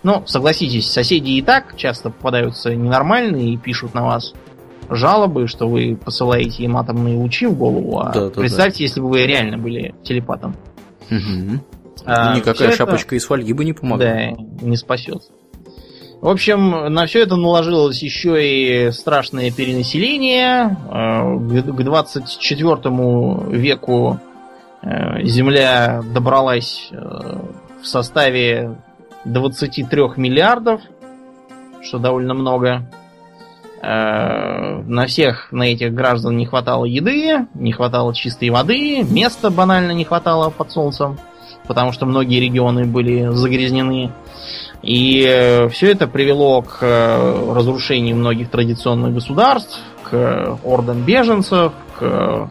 [0.03, 4.33] Ну, согласитесь, соседи и так часто попадаются ненормальные и пишут на вас
[4.89, 8.83] жалобы, что вы посылаете им атомные лучи в голову, а да, да, представьте, да.
[8.83, 10.55] если бы вы реально были телепатом.
[11.11, 11.59] Угу.
[12.05, 14.05] А, Никакая шапочка это, из фольги бы не помогла.
[14.05, 14.31] Да,
[14.61, 15.23] не спасет.
[16.21, 20.77] В общем, на все это наложилось еще и страшное перенаселение.
[20.89, 22.79] А, к 24
[23.57, 24.19] веку
[24.81, 26.95] э, Земля добралась э,
[27.81, 28.77] в составе
[29.25, 30.81] 23 миллиардов,
[31.81, 32.89] что довольно много.
[33.81, 39.91] Э, на всех на этих граждан не хватало еды, не хватало чистой воды, места банально
[39.91, 41.17] не хватало под солнцем,
[41.65, 44.11] потому что многие регионы были загрязнены.
[44.81, 52.49] И э, все это привело к э, разрушению многих традиционных государств, к ордам беженцев, к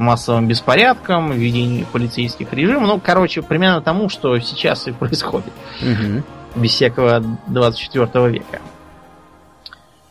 [0.00, 2.88] массовым беспорядкам, введению полицейских режимов.
[2.88, 5.52] Ну, короче, примерно тому, что сейчас и происходит.
[5.82, 6.60] Угу.
[6.62, 8.60] Без всякого 24 века.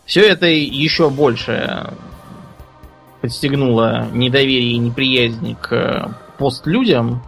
[0.06, 1.92] Все это еще больше
[3.22, 7.22] подстегнуло недоверие и неприязнь к постлюдям,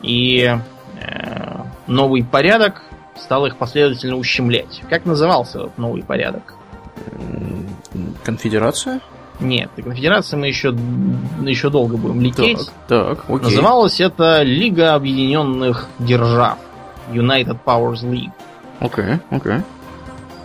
[0.00, 0.56] и
[1.00, 2.82] э, новый порядок
[3.16, 4.82] стал их последовательно ущемлять.
[4.88, 6.54] Как назывался этот новый порядок?
[8.24, 9.00] Конфедерация?
[9.40, 10.74] Нет, до конфедерации мы еще,
[11.40, 12.70] еще долго будем лететь.
[12.88, 13.50] Так, так, окей.
[13.50, 16.58] Называлась это Лига Объединенных Держав.
[17.12, 18.32] United Powers League.
[18.80, 19.52] Окей, okay, окей.
[19.52, 19.62] Okay.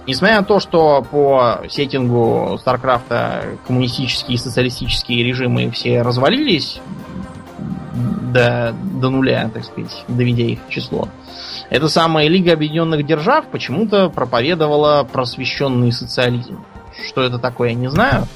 [0.06, 6.82] Несмотря на то, что по сеттингу Старкрафта коммунистические и социалистические режимы все развалились
[8.34, 11.08] до, до нуля, так сказать, доведя их число,
[11.69, 16.63] эта самая Лига Объединенных Держав почему-то проповедовала просвещенный социализм.
[17.08, 18.27] Что это такое, я не знаю.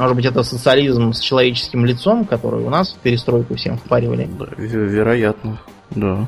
[0.00, 4.26] Может быть, это социализм с человеческим лицом, который у нас в перестройку всем впаривали.
[4.38, 5.60] Да, вероятно,
[5.90, 6.26] да.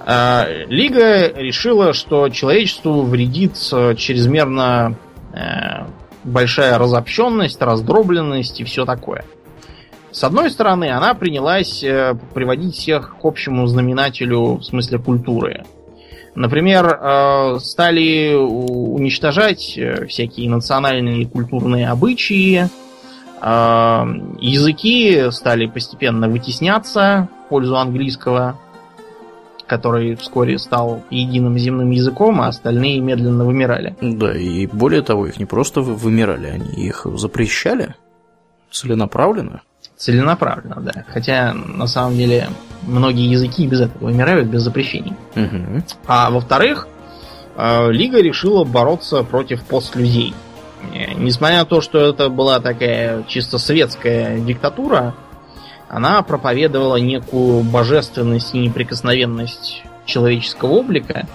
[0.00, 4.96] А, Лига решила, что человечеству вредит э, чрезмерно
[5.32, 5.86] э,
[6.24, 9.24] большая разобщенность, раздробленность и все такое.
[10.10, 15.62] С одной стороны, она принялась э, приводить всех к общему знаменателю в смысле культуры.
[16.34, 22.68] Например, стали уничтожать всякие национальные и культурные обычаи,
[23.42, 28.58] языки стали постепенно вытесняться в пользу английского–
[29.72, 33.96] который вскоре стал единым земным языком, а остальные медленно вымирали.
[34.02, 37.94] Да, и более того, их не просто вымирали, они их запрещали
[38.70, 39.62] целенаправленно.
[40.02, 41.04] Целенаправленно, да.
[41.06, 42.48] Хотя, на самом деле,
[42.82, 45.12] многие языки без этого вымирают, без запрещений.
[45.36, 45.84] Угу.
[46.08, 46.88] А во-вторых,
[47.54, 50.34] э, Лига решила бороться против постлюдей.
[50.92, 55.14] Э, несмотря на то, что это была такая чисто светская диктатура,
[55.88, 61.28] она проповедовала некую божественность и неприкосновенность человеческого облика.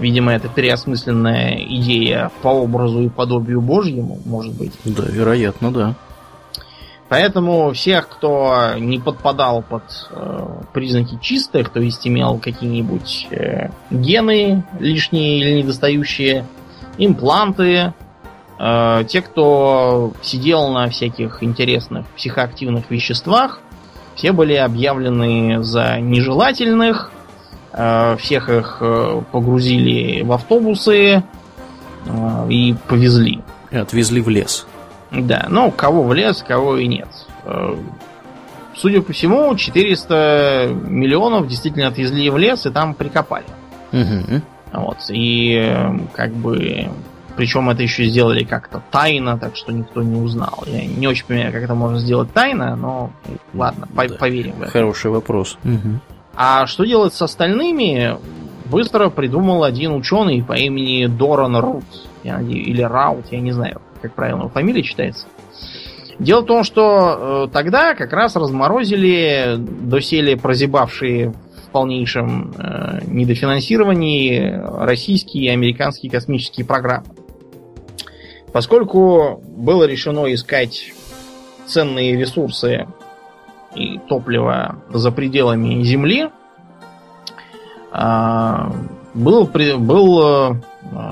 [0.00, 4.72] Видимо, это переосмысленная идея по образу и подобию Божьему, может быть.
[4.84, 5.94] Да, вероятно, да.
[7.08, 14.64] Поэтому всех, кто не подпадал под э, признаки чистых, то есть имел какие-нибудь э, гены
[14.80, 16.46] лишние или недостающие,
[16.96, 17.92] импланты,
[18.58, 23.60] э, те, кто сидел на всяких интересных психоактивных веществах,
[24.14, 27.12] все были объявлены за нежелательных,
[27.72, 31.22] э, всех их э, погрузили в автобусы
[32.06, 33.40] э, и повезли.
[33.70, 34.66] И отвезли в лес.
[35.22, 37.08] Да, ну, кого в лес, кого и нет.
[38.76, 43.44] Судя по всему, 400 миллионов действительно отвезли в лес и там прикопали.
[43.92, 44.42] Угу.
[44.72, 45.76] Вот, и
[46.14, 46.88] как бы
[47.36, 50.64] причем это еще сделали как-то тайно, так что никто не узнал.
[50.66, 53.10] Я не очень понимаю, как это можно сделать тайно, но
[53.52, 54.14] ладно, по да.
[54.16, 54.70] поверим в это.
[54.70, 55.58] Хороший вопрос.
[55.64, 56.00] Угу.
[56.36, 58.16] А что делать с остальными,
[58.66, 61.84] быстро придумал один ученый по имени Доран Рут.
[62.22, 65.26] Я надеюсь, или Раут, я не знаю, как правильно его фамилия читается.
[66.18, 74.60] Дело в том, что э, тогда как раз разморозили доселе прозябавшие в полнейшем э, недофинансировании
[74.84, 77.06] российские и американские космические программы.
[78.52, 80.92] Поскольку было решено искать
[81.66, 82.86] ценные ресурсы
[83.74, 86.28] и топливо за пределами Земли,
[87.90, 88.54] э,
[89.14, 90.54] был, был э,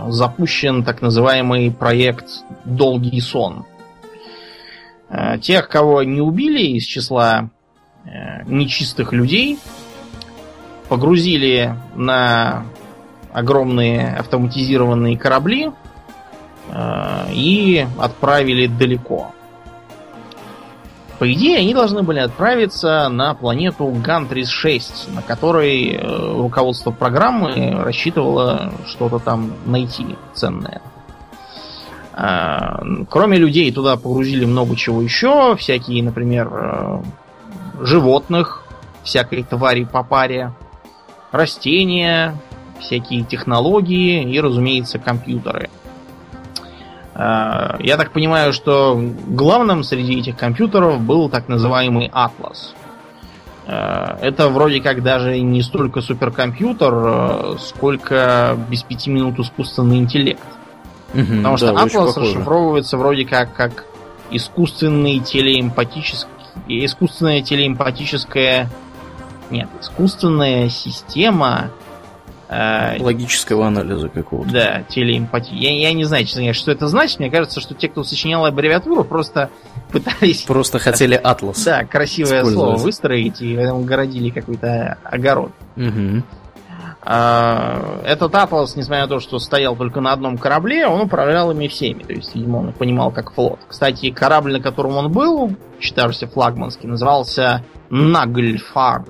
[0.09, 3.65] запущен так называемый проект «Долгий сон».
[5.09, 7.51] Э, тех, кого не убили из числа
[8.05, 9.59] э, нечистых людей,
[10.89, 12.65] погрузили на
[13.33, 15.71] огромные автоматизированные корабли
[17.31, 19.33] и отправили далеко.
[21.23, 28.73] По идее, они должны были отправиться на планету Гантрис-6, на которой э, руководство программы рассчитывало
[28.89, 30.83] что-то там найти ценное.
[32.13, 35.55] А, кроме людей, туда погрузили много чего еще.
[35.55, 37.03] Всякие, например, э,
[37.83, 38.65] животных,
[39.05, 40.53] всякой твари по паре,
[41.31, 42.35] растения,
[42.81, 45.71] всякие технологии и, разумеется, компьютеры–
[47.15, 52.75] я так понимаю, что главным среди этих компьютеров был так называемый Atlas.
[53.67, 60.43] Э, это вроде как даже не столько суперкомпьютер, э, сколько без пяти минут искусственный интеллект.
[61.15, 63.85] Угу, Потому что Atlas расшифровывается вроде как как
[64.31, 66.27] искусственный телеэмпатический,
[66.67, 68.71] искусственная телеэмпатическая
[69.51, 71.92] нет, искусственная система Э,
[72.99, 74.51] Логического анализа какого-то.
[74.51, 75.55] Да, телеэмпатия.
[75.55, 77.19] Я, я не знаю, честно говоря, что это значит.
[77.19, 79.51] Мне кажется, что те, кто сочинял аббревиатуру, просто
[79.91, 80.43] пытались...
[80.43, 81.65] Просто хотели атлас.
[81.73, 85.53] Да, красивое слово выстроить и поэтому городили какой-то огород.
[85.77, 86.23] Угу.
[87.03, 92.03] Этот атлас, несмотря на то, что стоял только на одном корабле, он управлял ими всеми.
[92.05, 93.59] То есть, видимо, он понимал как флот.
[93.67, 99.05] Кстати, корабль, на котором он был, считавшийся флагманский, назывался Нагльфар.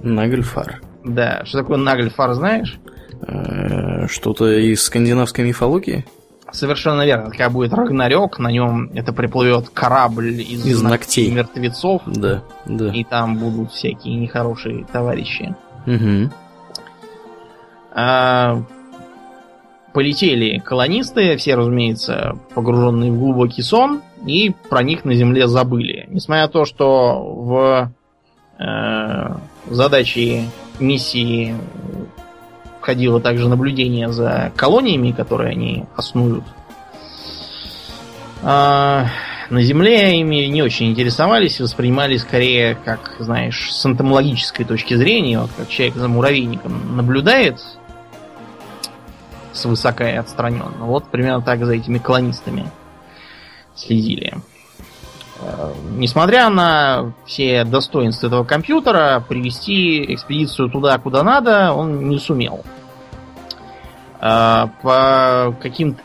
[0.00, 0.80] Нагльфар.
[1.04, 1.44] Да.
[1.44, 2.78] Что такое Нагльфар, знаешь?
[3.22, 6.04] Э, что-то из скандинавской мифологии?
[6.52, 7.30] Совершенно верно.
[7.30, 12.02] Когда будет Рагнарёк, на нем это приплывет корабль из, из ногтей мертвецов.
[12.06, 12.92] Да, да.
[12.92, 15.54] И там будут всякие нехорошие товарищи.
[15.86, 16.30] Угу.
[17.92, 18.62] А,
[19.92, 26.06] полетели колонисты, все, разумеется, погруженные в глубокий сон, и про них на Земле забыли.
[26.08, 27.92] Несмотря на то, что в
[28.58, 29.34] э,
[29.68, 30.44] задачи
[30.80, 31.54] миссии
[32.80, 36.44] входило также наблюдение за колониями, которые они основывают.
[38.42, 39.06] А,
[39.50, 45.50] на Земле ими не очень интересовались, воспринимали скорее, как, знаешь, с энтомологической точки зрения, вот
[45.56, 47.60] как человек за муравейником наблюдает
[49.52, 50.86] свысока и отстраненно.
[50.86, 52.70] Вот примерно так за этими колонистами
[53.74, 54.34] следили.
[55.92, 62.64] Несмотря на все достоинства этого компьютера, привести экспедицию туда, куда надо, он не сумел.
[64.20, 66.02] А, по каким-то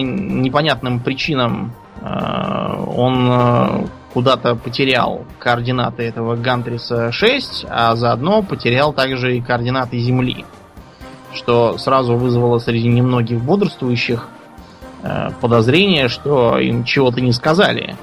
[0.00, 9.36] непонятным причинам а, он а, куда-то потерял координаты этого Гантриса 6, а заодно потерял также
[9.36, 10.44] и координаты Земли.
[11.32, 14.28] Что сразу вызвало среди немногих бодрствующих
[15.40, 17.96] подозрение, что им чего-то не сказали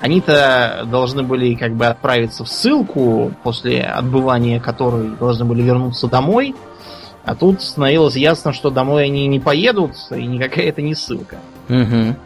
[0.00, 6.54] они-то должны были как бы отправиться в ссылку, после отбывания которой должны были вернуться домой.
[7.24, 11.38] А тут становилось ясно, что домой они не поедут, и никакая это не ссылка.
[11.68, 12.16] Угу.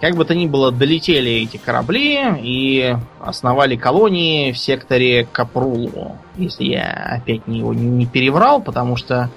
[0.00, 6.16] Как бы то ни было, долетели эти корабли и основали колонии в секторе Капрулу.
[6.36, 9.28] Если я опять не его не переврал, потому что...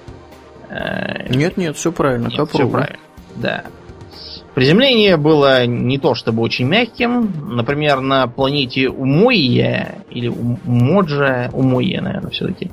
[0.70, 2.28] Э, нет, нет, все правильно.
[2.28, 2.68] Нет, Капрулу.
[2.68, 2.98] все правильно.
[3.36, 3.64] Да.
[4.54, 7.56] Приземление было не то чтобы очень мягким.
[7.56, 12.70] Например, на планете Умойя, или Умоджа, Умойя, наверное, все-таки,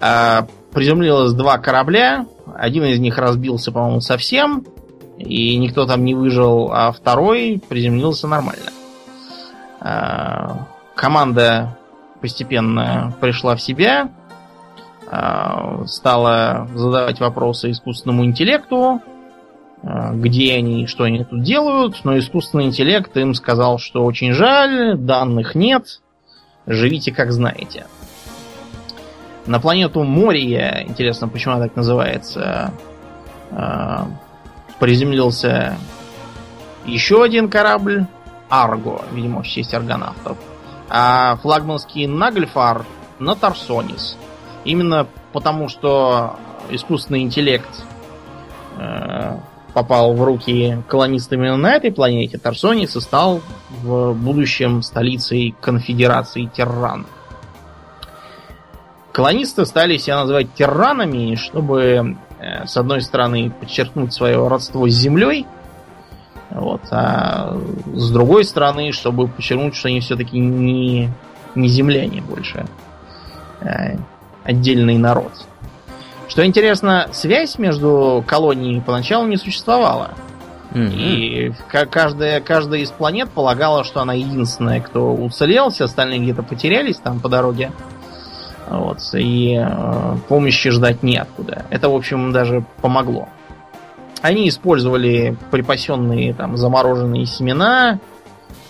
[0.00, 2.26] а, приземлилось два корабля.
[2.56, 4.64] Один из них разбился, по-моему, совсем,
[5.18, 8.70] и никто там не выжил, а второй приземлился нормально.
[9.80, 11.78] А, команда
[12.20, 14.10] постепенно пришла в себя,
[15.08, 19.00] а, стала задавать вопросы искусственному интеллекту,
[20.14, 25.54] где они, что они тут делают, но искусственный интеллект им сказал, что очень жаль, данных
[25.54, 26.00] нет,
[26.66, 27.86] живите как знаете.
[29.46, 32.72] На планету Мория, интересно, почему она так называется,
[33.52, 33.98] э,
[34.80, 35.76] приземлился
[36.84, 38.06] еще один корабль,
[38.48, 40.36] Арго, видимо, в честь аргонавтов,
[40.88, 42.84] а флагманский Нагльфар
[43.20, 44.16] на Тарсонис.
[44.64, 46.36] Именно потому, что
[46.70, 47.84] искусственный интеллект
[48.78, 49.38] э,
[49.76, 53.42] попал в руки колонистам именно на этой планете, Тарсонис и стал
[53.82, 57.04] в будущем столицей конфедерации Терран.
[59.12, 65.44] колонисты стали себя называть тиранами, чтобы, э, с одной стороны, подчеркнуть свое родство с землей,
[66.50, 67.58] вот, а
[67.94, 71.10] с другой стороны, чтобы подчеркнуть, что они все-таки не,
[71.54, 72.64] не земляне больше,
[73.60, 73.98] а
[74.42, 75.32] отдельный народ.
[76.28, 80.10] Что интересно, связь между колониями поначалу не существовала.
[80.72, 80.92] Mm-hmm.
[80.94, 86.96] И каждая, каждая из планет полагала, что она единственная, кто уцелел, все остальные где-то потерялись
[86.98, 87.72] там по дороге.
[88.68, 91.66] Вот, и э, помощи ждать неоткуда.
[91.70, 93.28] Это, в общем, даже помогло.
[94.22, 98.00] Они использовали припасенные там замороженные семена,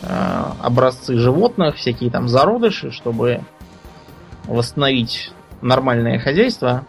[0.02, 3.40] э, образцы животных, всякие там зародыши, чтобы
[4.44, 5.32] восстановить
[5.62, 6.84] нормальное хозяйство.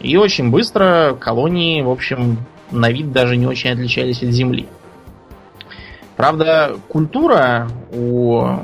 [0.00, 2.38] И очень быстро колонии, в общем,
[2.70, 4.66] на вид даже не очень отличались от Земли.
[6.16, 8.56] Правда, культура у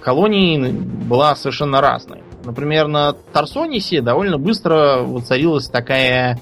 [0.00, 2.22] колоний была совершенно разной.
[2.44, 6.40] Например, на Тарсонисе довольно быстро воцарилась такая,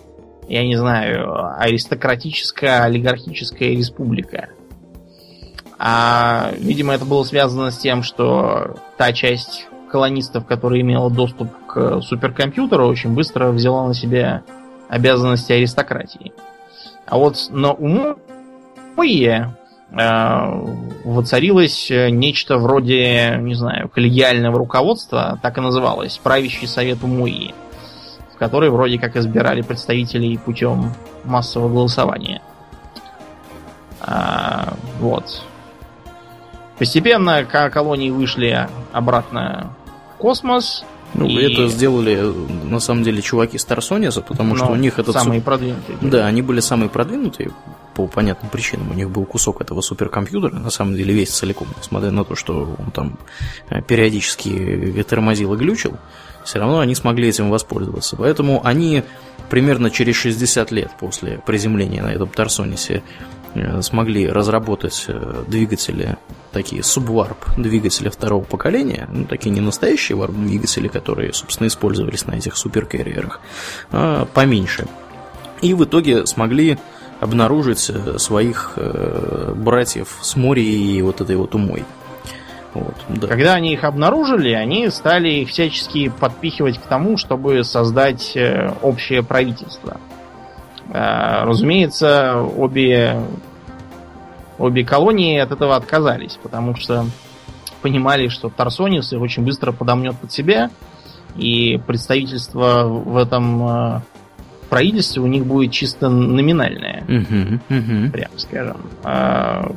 [0.48, 4.50] я не знаю, аристократическая, олигархическая республика.
[5.78, 12.00] А, видимо, это было связано с тем, что та часть колонистов, которая имела доступ к
[12.02, 14.42] суперкомпьютеру, очень быстро взяла на себя
[14.88, 16.32] обязанности аристократии.
[17.06, 18.16] А вот на Умое
[18.96, 20.64] э,
[21.04, 27.54] воцарилось нечто вроде, не знаю, коллегиального руководства, так и называлось, правящий совет Умуи,
[28.34, 30.92] в который вроде как избирали представителей путем
[31.24, 32.42] массового голосования.
[34.00, 35.44] А, вот.
[36.78, 39.72] Постепенно колонии вышли обратно
[40.18, 40.84] космос.
[41.14, 41.42] Ну, и...
[41.42, 42.32] это сделали,
[42.64, 45.14] на самом деле, чуваки с Тарсониса, потому что у них этот...
[45.14, 45.98] Самые продвинутые.
[46.00, 47.50] Да, они были самые продвинутые,
[47.94, 48.90] по понятным причинам.
[48.90, 52.76] У них был кусок этого суперкомпьютера, на самом деле весь целиком, несмотря на то, что
[52.78, 53.18] он там
[53.68, 55.96] э, периодически тормозил и глючил,
[56.44, 58.16] все равно они смогли этим воспользоваться.
[58.16, 59.02] Поэтому они
[59.50, 63.02] примерно через 60 лет после приземления на этом Тарсонисе
[63.80, 66.16] смогли разработать э, двигатели,
[66.52, 72.32] такие субварп двигатели второго поколения, ну, такие не настоящие варп двигатели, которые, собственно, использовались на
[72.32, 73.40] этих суперкарьерах,
[73.90, 74.86] а поменьше.
[75.62, 76.78] И в итоге смогли
[77.20, 78.78] обнаружить э, своих
[79.56, 81.84] братьев с Мори и вот этой вот умой.
[82.72, 83.26] Вот, да.
[83.26, 88.38] Когда они их обнаружили, они стали их всячески подпихивать к тому, чтобы создать
[88.80, 90.00] общее правительство.
[90.92, 93.20] Э, разумеется, обе,
[94.58, 97.06] обе колонии от этого отказались, потому что
[97.80, 100.70] понимали, что Тарсонис их очень быстро подомнет под себя,
[101.36, 104.00] и представительство в этом э,
[104.68, 108.10] правительстве у них будет чисто номинальное, uh-huh, uh-huh.
[108.10, 108.76] прямо скажем.
[109.04, 109.70] Э,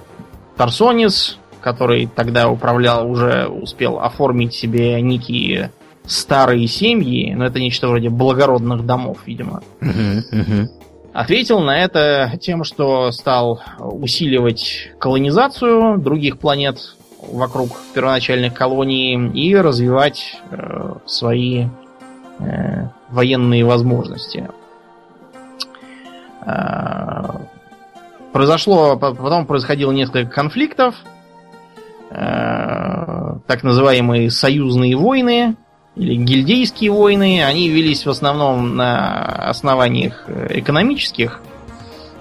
[0.57, 5.71] Тарсонис, который тогда управлял, уже успел оформить себе некие
[6.05, 9.61] старые семьи, но это нечто вроде благородных домов, видимо.
[9.79, 10.67] Uh-huh, uh-huh.
[11.13, 20.41] Ответил на это тем, что стал усиливать колонизацию других планет вокруг первоначальных колоний и развивать
[20.49, 21.67] э, свои
[22.39, 24.49] э, военные возможности.
[26.47, 27.29] Э,
[28.33, 30.95] произошло, потом происходило несколько конфликтов,
[32.09, 35.57] э, так называемые союзные войны,
[35.95, 41.41] или гильдейские войны, они велись в основном на основаниях экономических,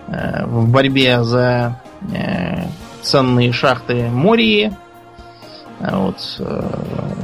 [0.08, 1.80] э, в борьбе за
[2.14, 2.66] э,
[3.00, 4.72] ценные шахты Мории,
[5.80, 6.70] вот, э,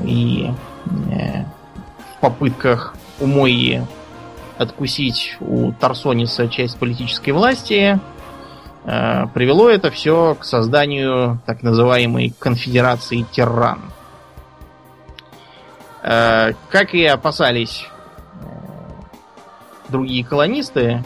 [0.06, 0.50] и
[0.86, 3.84] в попытках у Мойи
[4.56, 8.00] откусить у Тарсониса часть политической власти,
[8.84, 13.97] привело это все к созданию так называемой конфедерации Э,
[16.08, 17.86] как и опасались
[18.40, 18.46] э,
[19.88, 21.04] другие колонисты,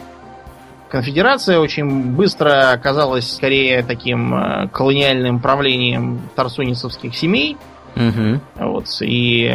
[0.89, 7.57] конфедерация очень быстро оказалась скорее таким э, колониальным правлением тарсунисовских семей.
[7.95, 8.39] Угу.
[8.55, 9.53] Вот, и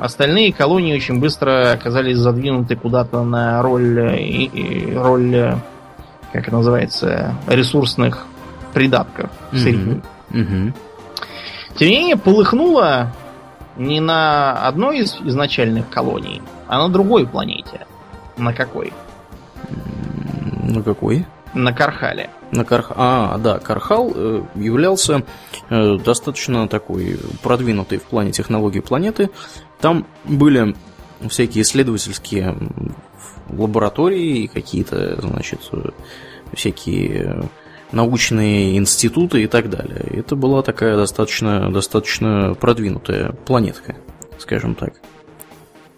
[0.00, 3.98] остальные колонии очень быстро оказались задвинуты куда-то на роль,
[4.94, 5.56] роль
[6.34, 8.26] как это называется, ресурсных
[8.72, 9.30] придатков.
[9.52, 10.40] Угу.
[10.40, 10.72] Угу.
[11.76, 13.12] Тем не менее, полыхнуло
[13.76, 17.86] не на одной из изначальных колоний, а на другой планете.
[18.36, 18.92] На какой?
[20.62, 21.26] На какой?
[21.54, 22.30] На Кархале.
[22.50, 22.92] На Карх...
[22.96, 25.22] А, да, Кархал э, являлся
[25.70, 29.30] э, достаточно такой продвинутой в плане технологии планеты.
[29.80, 30.74] Там были
[31.28, 32.56] всякие исследовательские
[33.48, 35.90] лаборатории, какие-то, значит, э,
[36.54, 37.48] всякие
[37.92, 40.04] научные институты и так далее.
[40.18, 43.96] Это была такая достаточно, достаточно продвинутая планетка,
[44.38, 44.94] скажем так.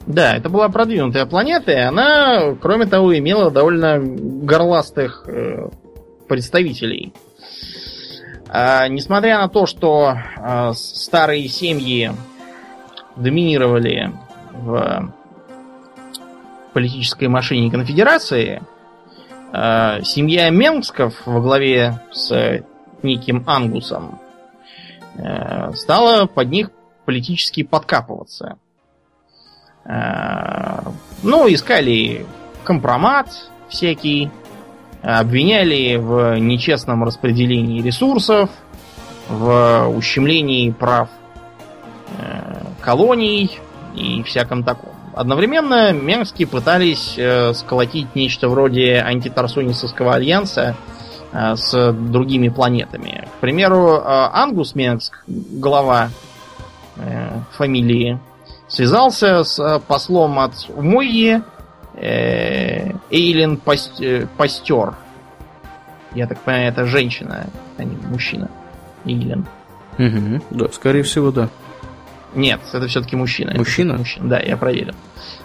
[0.07, 5.69] Да, это была продвинутая планета, и она, кроме того, имела довольно горластых э,
[6.29, 7.13] представителей.
[8.49, 12.13] А, несмотря на то, что а, старые семьи
[13.17, 14.13] доминировали
[14.53, 15.13] в
[16.73, 18.63] политической машине конфедерации,
[20.03, 22.63] семья Менгсков во главе с
[23.03, 24.21] неким Ангусом
[25.19, 26.71] а, стала под них
[27.05, 28.59] политически подкапываться.
[29.85, 30.93] А,
[31.23, 32.27] ну, искали
[32.65, 33.29] компромат
[33.69, 34.31] всякий,
[35.03, 38.51] обвиняли в нечестном распределении ресурсов,
[39.29, 41.09] в ущемлении прав
[42.19, 43.59] э, колоний
[43.95, 44.96] и всяком таком.
[45.17, 50.77] Одновременно Менгские пытались э, сколотить нечто вроде антитарсонисовского альянса
[51.33, 53.27] э, с другими планетами.
[53.39, 56.11] К примеру, Ангус Менгск, глава
[57.53, 58.21] фамилии,
[58.69, 61.41] связался с послом от Умойи,
[61.95, 63.59] э, Эйлин
[64.01, 64.95] э, Пастер.
[66.15, 67.47] Я так понимаю, это женщина,
[67.79, 68.51] а не мужчина.
[69.07, 69.47] Эйлин.
[69.99, 71.49] Угу, да, скорее всего, да.
[72.37, 73.55] Нет, это все-таки мужчина.
[73.57, 73.97] Мужчина?
[73.97, 74.29] мужчина?
[74.29, 74.95] Да, я проверил.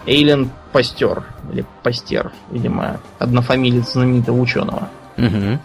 [0.06, 4.90] Эйлен Пастер, или Пастер, видимо, однофамилец знаменитого ученого.
[5.18, 5.60] Угу.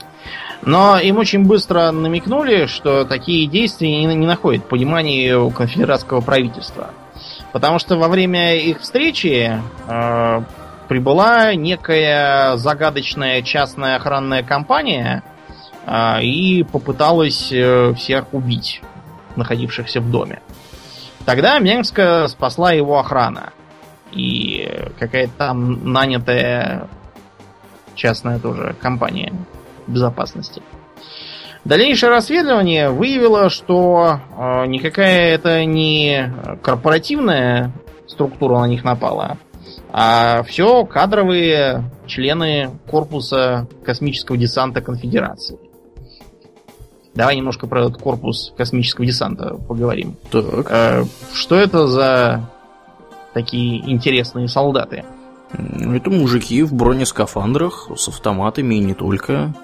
[0.63, 6.91] Но им очень быстро намекнули, что такие действия не, не находят понимания у конфедератского правительства.
[7.53, 10.43] Потому что во время их встречи э,
[10.89, 15.25] прибыла некая загадочная частная охранная компания
[15.87, 18.81] а, и попыталась э, всех убить,
[19.37, 20.41] находившихся в доме.
[21.27, 23.53] Тогда Менгска спасла его охрана.
[24.13, 24.67] И
[24.99, 26.89] какая-то там нанятая
[27.97, 29.35] частная тоже компания
[29.89, 30.63] безопасности.
[31.65, 37.73] Дальнейшее расследование выявило, что э, никакая это не корпоративная
[38.07, 39.37] структура на них напала,
[39.93, 45.59] а все кадровые члены корпуса космического десанта Конфедерации.
[47.17, 50.17] Давай немножко про этот корпус космического десанта поговорим.
[50.31, 50.67] Так.
[50.69, 52.49] Э, что это за
[53.33, 55.05] такие интересные солдаты?
[55.53, 59.55] Это мужики в бронескафандрах с автоматами и не только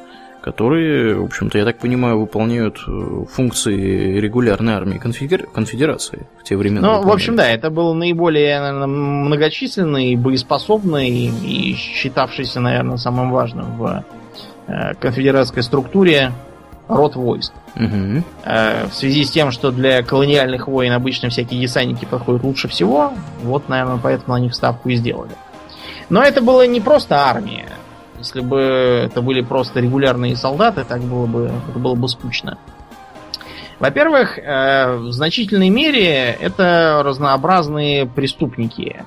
[0.43, 6.81] которые, в общем-то, я так понимаю, выполняют э, функции регулярной армии конфедерации в те времена.
[6.81, 13.77] Ну, в общем, да, это был наиболее наверное, многочисленный, боеспособный и считавшийся, наверное, самым важным
[13.77, 14.05] в
[14.67, 16.33] э, конфедератской структуре
[16.89, 17.53] род войск.
[17.77, 18.23] Угу.
[18.45, 23.13] В связи с тем, что для колониальных войн обычно всякие десантники подходят лучше всего,
[23.43, 25.33] вот, наверное, поэтому на них ставку и сделали.
[26.11, 27.69] Но это было не просто армия.
[28.19, 32.59] Если бы это были просто регулярные солдаты, так было бы, это было бы скучно.
[33.81, 39.05] Во-первых, э, в значительной мере это разнообразные преступники.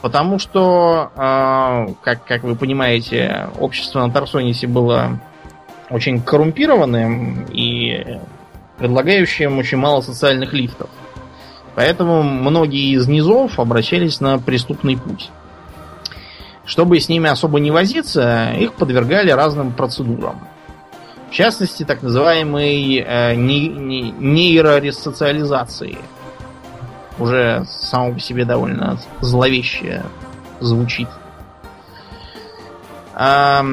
[0.00, 5.18] Потому что, э, как, как вы понимаете, общество на Тарсонисе было
[5.90, 8.18] очень коррумпированным и
[8.78, 10.90] предлагающим очень мало социальных лифтов.
[11.74, 15.30] Поэтому многие из низов обращались на преступный путь.
[16.64, 20.40] Чтобы с ними особо не возиться, их подвергали разным процедурам.
[21.30, 25.98] В частности, так называемой э, не, не, нейроресоциализации.
[27.18, 30.02] Уже само по себе довольно зловеще
[30.60, 31.08] звучит.
[33.14, 33.64] А,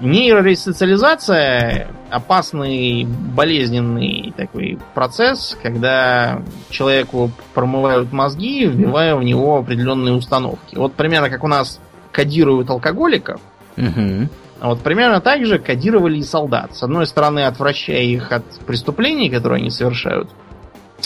[0.00, 10.76] нейроресоциализация опасный, болезненный такой процесс, когда человеку промывают мозги, вбивая в него определенные установки.
[10.76, 11.80] Вот примерно как у нас
[12.12, 13.40] кодируют алкоголиков,
[13.76, 14.28] угу.
[14.60, 16.74] вот примерно так же кодировали и солдат.
[16.74, 20.28] С одной стороны, отвращая их от преступлений, которые они совершают,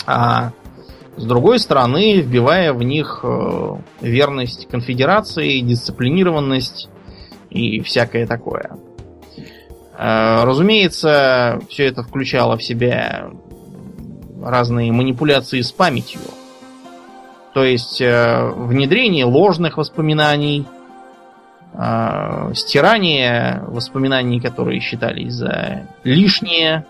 [0.07, 0.51] а
[1.17, 6.89] с другой стороны, вбивая в них э, верность конфедерации, дисциплинированность
[7.49, 8.77] и всякое такое.
[9.97, 13.29] Э, разумеется, все это включало в себя
[14.41, 16.21] разные манипуляции с памятью.
[17.53, 20.65] То есть э, внедрение ложных воспоминаний,
[21.73, 26.85] э, стирание воспоминаний, которые считались за лишние.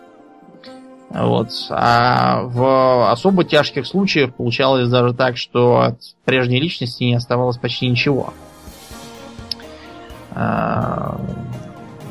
[1.12, 1.50] Вот.
[1.70, 7.88] А в особо тяжких случаях получалось даже так, что от прежней личности не оставалось почти
[7.88, 8.34] ничего.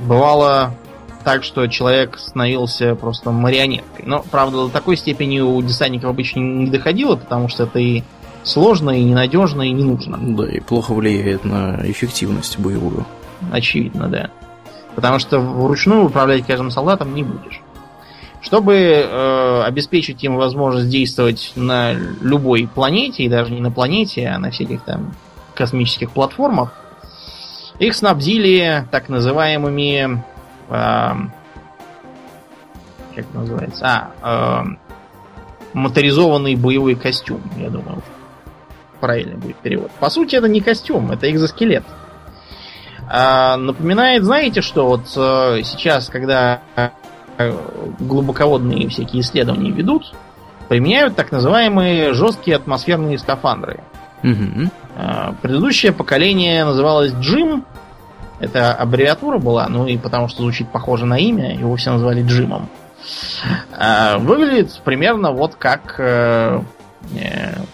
[0.07, 0.75] Бывало
[1.25, 4.05] так, что человек становился просто марионеткой.
[4.07, 8.03] Но, правда, до такой степени у десантников обычно не доходило, потому что это и
[8.45, 10.19] сложно, и ненадежно, и не нужно.
[10.21, 13.07] Да, и плохо влияет на эффективность боевую.
[13.51, 14.31] Очевидно, да.
[14.95, 17.61] Потому что вручную управлять каждым солдатом не будешь.
[18.41, 24.39] Чтобы э, обеспечить им возможность действовать на любой планете, и даже не на планете, а
[24.39, 25.15] на всяких там
[25.55, 26.75] космических платформах,
[27.79, 30.23] их снабдили так называемыми...
[30.69, 31.13] Э,
[33.15, 34.09] как называется?
[34.23, 34.69] А, э,
[35.73, 38.03] моторизованный боевой костюм, я думаю.
[39.01, 39.91] Правильный будет перевод.
[40.01, 41.85] По сути, это не костюм, это экзоскелет.
[43.09, 46.91] А, напоминает, знаете, что вот э, сейчас, когда э,
[48.01, 50.13] глубоководные всякие исследования ведут,
[50.69, 53.81] применяют так называемые жесткие атмосферные скафандры.
[54.23, 54.71] Угу.
[55.43, 57.67] Предыдущее поколение называлось Джим.
[58.45, 62.69] Это аббревиатура была, ну и потому что звучит похоже на имя, его все назвали Джимом.
[63.73, 66.61] А, выглядит примерно вот как э,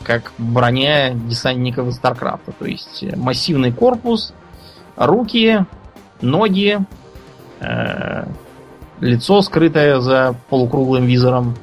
[0.05, 2.53] как броня десантников из Старкрафта.
[2.53, 4.33] То есть массивный корпус,
[4.97, 5.65] руки,
[6.21, 6.79] ноги,
[7.61, 8.25] э,
[9.01, 11.57] лицо скрытое за полукруглым визором.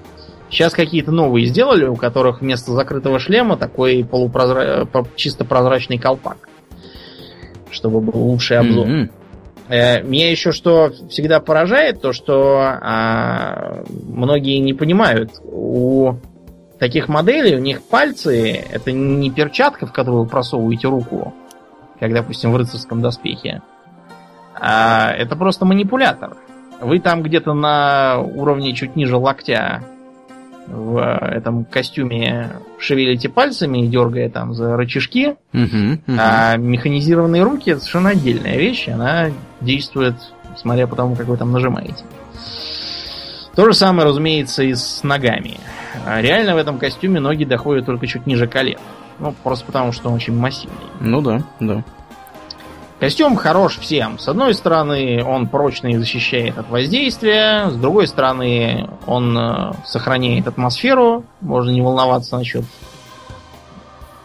[0.49, 4.87] Сейчас какие-то новые сделали, у которых вместо закрытого шлема такой полупрозра...
[5.15, 6.49] чисто прозрачный колпак.
[7.77, 8.87] Чтобы был лучший обзор.
[8.87, 10.03] Mm-hmm.
[10.03, 16.15] Меня еще что всегда поражает, то что а, многие не понимают, у
[16.79, 21.33] таких моделей у них пальцы это не перчатка, в которую вы просовываете руку,
[21.99, 23.61] как, допустим, в рыцарском доспехе.
[24.55, 26.37] А это просто манипулятор.
[26.79, 29.83] Вы там где-то на уровне чуть ниже локтя
[30.67, 36.17] в этом костюме шевелите пальцами, дергая там за рычажки, угу, угу.
[36.17, 40.15] а механизированные руки это совершенно отдельная вещь, она действует,
[40.57, 42.03] смотря по тому, как вы там нажимаете.
[43.55, 45.57] То же самое, разумеется, и с ногами.
[46.05, 48.77] А реально в этом костюме ноги доходят только чуть ниже колен.
[49.19, 50.77] Ну, просто потому, что он очень массивный.
[50.99, 51.83] Ну да, да.
[52.99, 54.17] Костюм хорош всем.
[54.17, 57.69] С одной стороны, он прочный и защищает от воздействия.
[57.69, 61.23] С другой стороны, он э, сохраняет атмосферу.
[61.41, 62.65] Можно не волноваться насчет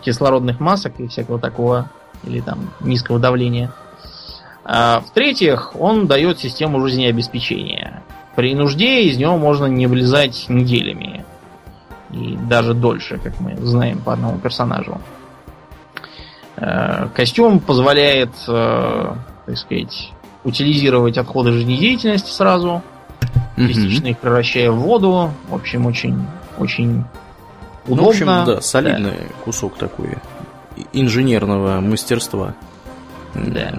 [0.01, 1.91] кислородных масок и всякого такого.
[2.25, 3.73] Или там низкого давления.
[4.65, 8.03] А, В-третьих, он дает систему жизнеобеспечения.
[8.37, 11.27] При нужде из него можно не вылезать неделями
[12.11, 14.99] и даже дольше, как мы знаем по одному персонажу.
[16.65, 19.15] Э, костюм позволяет, э,
[19.47, 20.13] так сказать,
[20.45, 22.83] утилизировать отходы жизнедеятельности сразу,
[23.57, 25.33] частично их превращая в воду.
[25.49, 26.25] В общем, очень,
[26.59, 27.05] очень
[27.87, 27.97] удобно.
[27.97, 29.35] Ну, в общем, да, солидный да.
[29.45, 30.19] кусок такой
[30.93, 32.55] инженерного мастерства.
[33.35, 33.73] Да.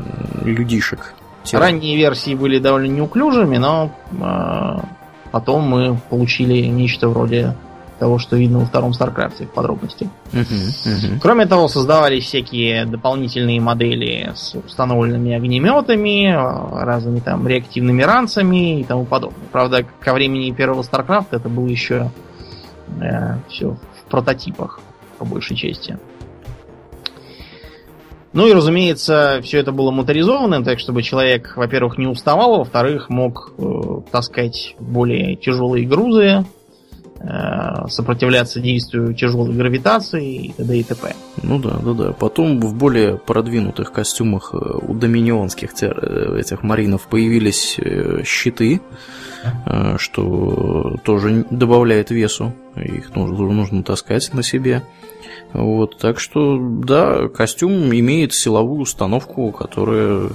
[0.44, 1.14] Людишек.
[1.54, 4.86] Ранние версии были довольно неуклюжими, но э,
[5.32, 7.56] потом мы получили нечто вроде
[8.04, 10.10] того, что видно во втором Старкрафте в подробности.
[10.34, 11.20] Uh-huh, uh-huh.
[11.22, 16.36] Кроме того, создавались всякие дополнительные модели с установленными огнеметами,
[16.84, 19.48] разными там реактивными ранцами и тому подобное.
[19.54, 22.12] Правда, ко времени первого Старкрафта это было еще
[23.00, 24.82] э, все в прототипах,
[25.18, 25.98] по большей части.
[28.34, 33.10] Ну и, разумеется, все это было моторизованным, так чтобы человек, во-первых, не уставал, а во-вторых,
[33.10, 36.63] мог э, таскать более тяжелые грузы, Э,
[37.88, 40.78] сопротивляться действию тяжелой гравитации и т.д.
[40.78, 41.16] и т.п.
[41.42, 42.12] Ну да, да, да.
[42.12, 47.80] Потом в более продвинутых костюмах э, у доминионских э, этих маринов появились
[48.26, 48.82] щиты,
[49.98, 52.54] что тоже добавляет весу.
[52.76, 54.84] Их нужно, нужно таскать на себе.
[55.54, 60.30] Вот, так что, да, костюм имеет силовую установку, которая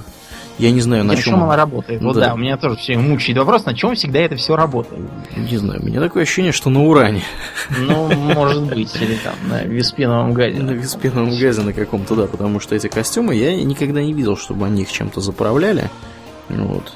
[0.59, 1.41] я не знаю, на, на чем...
[1.41, 2.01] она работает.
[2.01, 2.27] Вот да.
[2.27, 5.01] да, у меня тоже все мучает вопрос, на чем всегда это все работает.
[5.35, 7.23] Не знаю, у меня такое ощущение, что на уране.
[7.79, 10.61] Ну, может быть, или там на виспеновом газе.
[10.61, 14.65] На виспеновом газе на каком-то, да, потому что эти костюмы я никогда не видел, чтобы
[14.65, 15.89] они их чем-то заправляли.
[16.49, 16.93] Вот.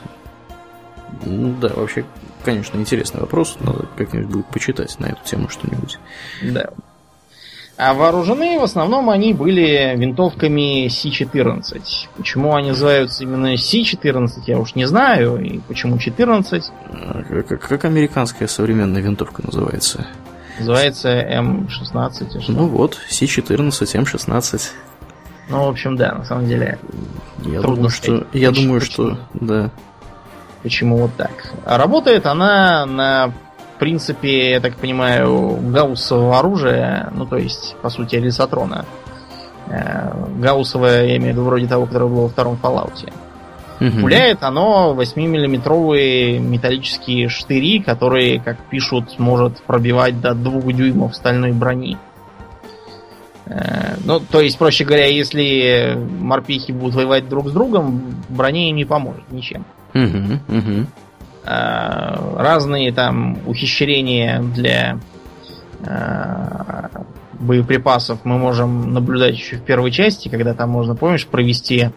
[1.26, 2.04] Ну да, вообще,
[2.44, 3.56] конечно, интересный вопрос.
[3.62, 6.00] Надо как-нибудь будет почитать на эту тему что-нибудь.
[6.42, 6.70] Да.
[7.76, 11.82] А вооружены в основном они были винтовками Си-14.
[12.16, 15.44] Почему они называются именно Си-14, я уж не знаю.
[15.44, 16.72] И почему 14?
[16.92, 20.06] А как, как американская современная винтовка называется?
[20.60, 22.44] Называется М16.
[22.50, 24.62] Ну вот, Си-14, М16.
[25.50, 26.78] Ну, в общем, да, на самом деле.
[27.44, 28.28] Я думаю, что.
[28.34, 29.18] Я думаю, что.
[29.34, 29.72] Да.
[30.62, 31.54] Почему вот так?
[31.66, 33.34] А работает она на
[33.84, 38.86] принципе, я так понимаю, гауссового оружия, ну, то есть, по сути, элисатрона.
[39.68, 43.12] Э, гауссовое, я имею в виду, вроде того, которое было во втором Fallout.
[43.82, 44.00] Угу.
[44.00, 51.98] Пуляет оно 8-миллиметровые металлические штыри, которые, как пишут, может пробивать до 2 дюймов стальной брони.
[53.48, 58.78] Э, ну, то есть, проще говоря, если морпехи будут воевать друг с другом, броне им
[58.78, 59.66] не поможет ничем.
[59.94, 60.88] Угу, угу.
[61.46, 65.00] Э, разные там ухищрения для
[65.86, 66.88] э,
[67.40, 71.90] боеприпасов мы можем наблюдать еще в первой части, когда там можно, помнишь, провести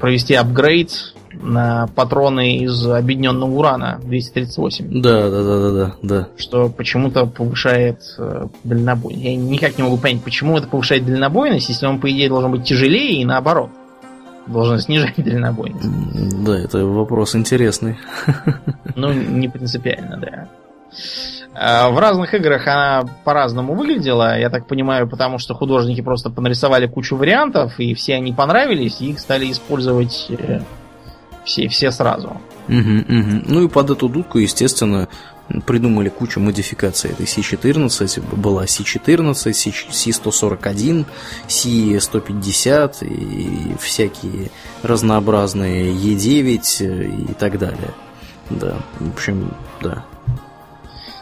[0.00, 5.02] провести апгрейд на патроны из объединенного урана 238.
[5.02, 6.28] Да, да, да, да, да, да.
[6.36, 9.24] Что почему-то повышает э, дальнобойность.
[9.24, 12.64] Я никак не могу понять, почему это повышает дальнобойность, если он, по идее, должен быть
[12.64, 13.70] тяжелее и наоборот.
[14.46, 16.44] Должен снижать дальнобойность.
[16.44, 17.98] Да, это вопрос интересный.
[18.94, 20.48] Ну, не принципиально, да.
[21.52, 26.86] А, в разных играх она по-разному выглядела, я так понимаю, потому что художники просто понарисовали
[26.86, 30.60] кучу вариантов, и все они понравились, и их стали использовать э,
[31.44, 32.40] все, все сразу.
[32.68, 33.42] Угу, угу.
[33.46, 35.08] Ну и под эту дудку, естественно,
[35.64, 38.36] придумали кучу модификаций этой C14.
[38.36, 39.52] Была C14,
[39.90, 41.06] C141,
[41.48, 44.50] C150 и всякие
[44.82, 47.94] разнообразные E9 и так далее.
[48.50, 50.04] Да, в общем, да.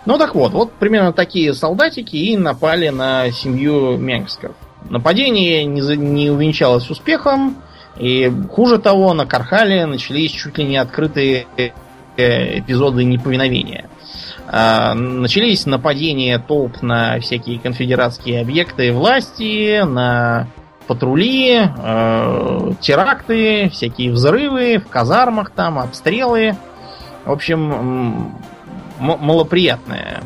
[0.07, 4.53] Ну так вот, вот примерно такие солдатики и напали на семью Менгсков.
[4.91, 7.57] Нападение не, не увенчалось успехом,
[7.97, 11.71] и хуже того, на Кархале начались чуть ли не открытые э,
[12.59, 13.89] эпизоды неповиновения.
[14.47, 20.49] А, начались нападения толп на всякие конфедератские объекты власти, на
[20.87, 26.57] патрули, э, теракты, всякие взрывы в казармах там, обстрелы.
[27.25, 28.35] В общем,
[28.99, 30.23] малоприятная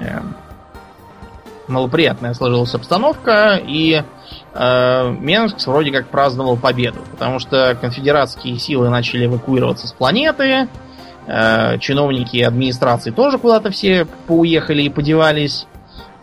[0.00, 0.20] э,
[1.68, 4.02] малоприятная сложилась обстановка, и
[4.54, 10.68] э, Менск вроде как праздновал победу, потому что конфедератские силы начали эвакуироваться с планеты, э,
[11.26, 15.66] чиновники администрации тоже куда-то все поуехали и подевались.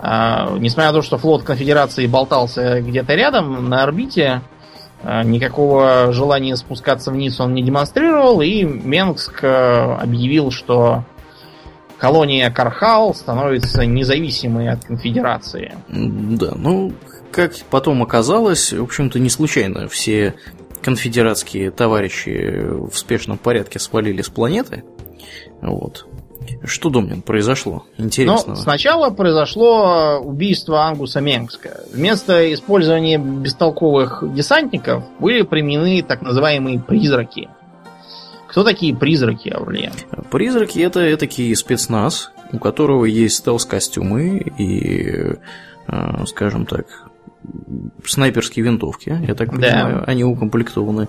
[0.04, 4.42] Э, несмотря на то, что флот конфедерации болтался где-то рядом на орбите,
[5.02, 11.06] э, никакого желания спускаться вниз он не демонстрировал, и Менгск э, объявил, что
[11.98, 15.74] колония Кархал становится независимой от конфедерации.
[15.88, 16.92] Да, ну,
[17.32, 20.36] как потом оказалось, в общем-то, не случайно все
[20.82, 24.84] конфедератские товарищи в спешном порядке свалили с планеты.
[25.62, 26.06] Вот.
[26.66, 27.86] Что, Домнин, произошло?
[27.98, 28.54] Интересно.
[28.54, 31.82] Ну, сначала произошло убийство Ангуса Менгска.
[31.94, 37.50] Вместо использования бестолковых десантников были применены так называемые призраки–
[38.54, 39.94] кто такие призраки, Аурлиен?
[40.30, 45.40] Призраки это такие спецназ, у которого есть стелс-костюмы и,
[45.88, 46.86] э, скажем так,
[48.06, 50.04] снайперские винтовки, я так понимаю, да.
[50.06, 51.08] они укомплектованы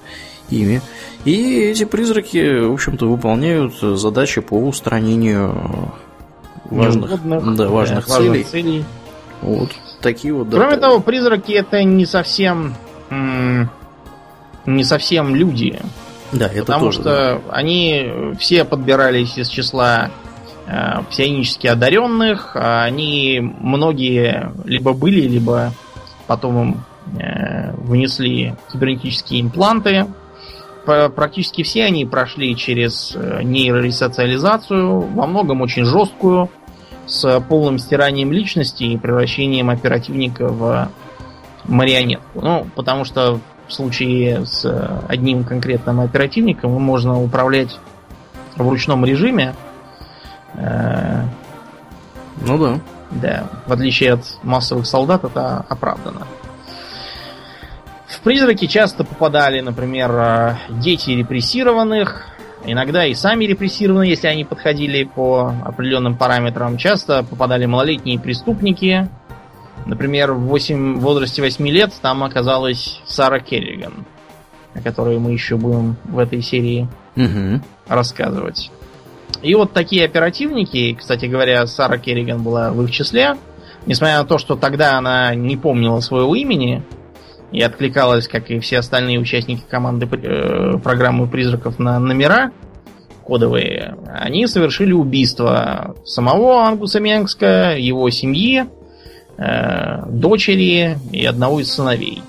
[0.50, 0.80] ими.
[1.24, 5.92] И эти призраки, в общем-то, выполняют задачи по устранению
[6.70, 7.10] важных,
[7.56, 8.44] да, важных да, целей.
[8.44, 8.84] целей.
[9.42, 9.70] Вот
[10.00, 10.48] такие вот.
[10.50, 12.74] Кроме да, того, призраки это не совсем
[14.66, 15.78] не совсем люди.
[16.32, 17.04] Да, это Потому тоже, что
[17.46, 17.54] да.
[17.54, 20.10] они все подбирались из числа
[20.66, 22.56] э, псионически одаренных.
[22.56, 25.72] А они многие либо были, либо
[26.26, 26.84] потом им
[27.18, 30.06] э, внесли кибернетические импланты.
[30.84, 36.50] Практически все они прошли через э, нейроресоциализацию, во многом очень жесткую,
[37.06, 40.88] с полным стиранием личности и превращением оперативника в
[41.64, 42.40] марионетку.
[42.40, 44.64] Ну, потому что в случае с
[45.08, 47.78] одним конкретным оперативником можно управлять
[48.56, 49.54] в ручном режиме.
[50.54, 51.22] Э,
[52.46, 52.80] ну да.
[53.14, 56.26] Да, в отличие от массовых солдат, это оправдано.
[58.06, 62.26] В призраки часто попадали, например, э, дети репрессированных,
[62.64, 66.76] иногда и сами репрессированные, если они подходили по определенным параметрам.
[66.76, 69.08] Часто попадали малолетние преступники,
[69.86, 74.06] Например, в, 8, в возрасте 8 лет там оказалась Сара Керриган,
[74.74, 77.60] о которой мы еще будем в этой серии угу.
[77.86, 78.70] рассказывать.
[79.44, 83.36] И вот такие оперативники, кстати говоря, Сара Керриган была в их числе,
[83.86, 86.82] несмотря на то, что тогда она не помнила своего имени
[87.52, 92.50] и откликалась, как и все остальные участники команды э, программы призраков на номера
[93.24, 98.66] кодовые, они совершили убийство самого Ангуса Менгска, его семьи,
[99.36, 102.22] Э, дочери и одного из сыновей.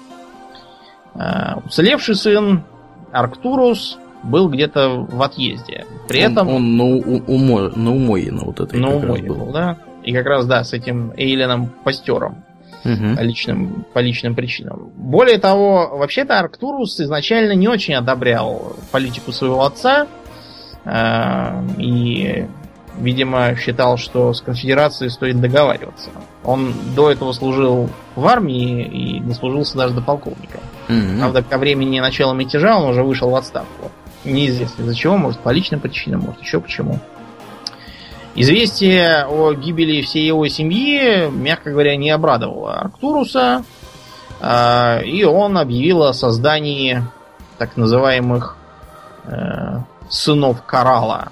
[1.13, 2.63] Э, уцелевший сын
[3.11, 5.85] Арктурус был где-то в отъезде.
[6.07, 6.49] При он, этом...
[6.49, 9.51] Он на, умо, на умое на вот этой на умое был.
[9.51, 9.77] да.
[10.03, 12.43] И как раз, да, с этим Эйленом Пастером.
[12.83, 13.15] Угу.
[13.15, 14.91] По, личным, по личным причинам.
[14.95, 20.05] Более того, вообще-то Арктурус изначально не очень одобрял политику своего отца.
[20.85, 22.45] Э, и
[22.99, 26.11] видимо, считал, что с конфедерацией стоит договариваться.
[26.43, 30.59] Он до этого служил в армии и дослужился даже до полковника.
[30.87, 31.19] Mm-hmm.
[31.19, 33.91] Правда, ко времени начала мятежа он уже вышел в отставку.
[34.25, 36.99] Неизвестно из-за чего, может по личным причинам, может еще почему.
[38.35, 43.63] Известие о гибели всей его семьи, мягко говоря, не обрадовало Арктуруса,
[44.41, 47.01] а, и он объявил о создании
[47.57, 48.57] так называемых
[49.23, 49.77] э,
[50.09, 51.29] сынов Карала.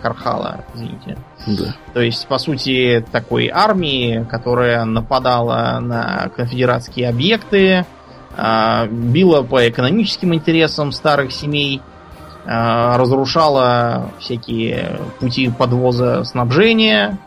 [0.00, 1.18] Кархала, извините.
[1.46, 1.74] Да.
[1.92, 7.84] То есть, по сути, такой армии, которая нападала на конфедератские объекты,
[8.36, 11.82] а, била по экономическим интересам старых семей,
[12.46, 17.18] разрушала всякие пути подвоза снабжения,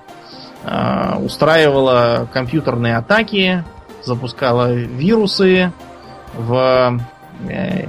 [0.66, 3.64] а, устраивала компьютерные атаки,
[4.04, 5.72] запускала вирусы
[6.36, 7.00] в
[7.48, 7.88] э,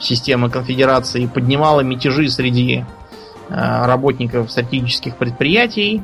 [0.00, 2.84] системы конфедерации, поднимала мятежи среди
[3.48, 6.02] работников стратегических предприятий,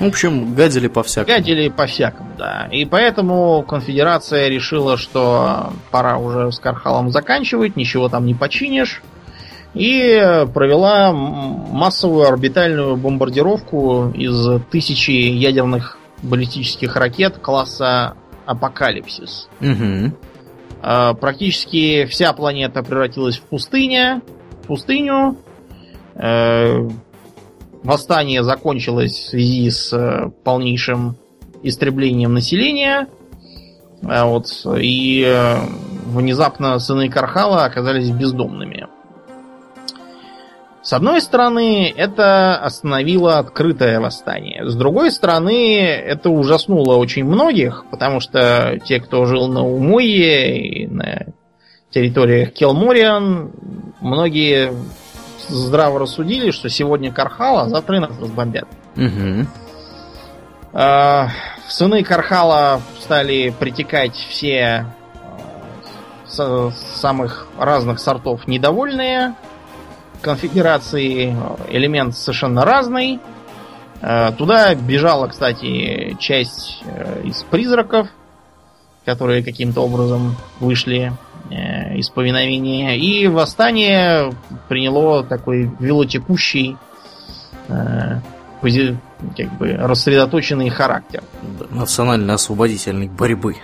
[0.00, 1.36] в общем, гадили по-всякому.
[1.36, 2.68] Гадили по-всякому, да.
[2.72, 9.02] И поэтому конфедерация решила, что пора уже с Кархалом заканчивать, ничего там не починишь.
[9.74, 18.14] И провела массовую орбитальную бомбардировку из тысячи ядерных баллистических ракет класса
[18.46, 19.48] Апокалипсис.
[19.60, 20.12] Угу.
[21.20, 24.22] Практически вся планета превратилась в пустыня,
[24.66, 25.36] пустыню.
[26.14, 26.88] Э,
[27.82, 31.16] Восстание закончилось в связи с э, полнейшим
[31.62, 33.08] истреблением населения.
[34.02, 34.48] А вот,
[34.78, 35.56] и э,
[36.04, 38.86] внезапно сыны Кархала оказались бездомными.
[40.82, 44.66] С одной стороны, это остановило открытое восстание.
[44.66, 50.86] С другой стороны, это ужаснуло очень многих, потому что те, кто жил на Умойе и
[50.86, 51.26] на
[51.90, 53.52] территориях Келмориан,
[54.00, 54.72] многие
[55.48, 58.66] здраво рассудили, что сегодня Кархала, а завтра и нас разбомбят.
[58.96, 59.46] Угу.
[60.72, 61.32] в
[61.68, 64.86] сыны Кархала стали притекать все
[66.38, 69.34] э, самых разных сортов недовольные.
[70.22, 71.34] Конфигурации
[71.68, 73.20] элемент совершенно разный.
[74.02, 78.08] Э, туда бежала, кстати, часть э, из призраков,
[79.04, 81.12] которые каким-то образом вышли
[81.50, 82.96] Э, из повиновения.
[82.96, 84.32] И восстание
[84.68, 86.76] приняло такой велотекущий,
[87.66, 91.24] как бы рассредоточенный характер.
[91.70, 93.56] Национально-освободительной борьбы.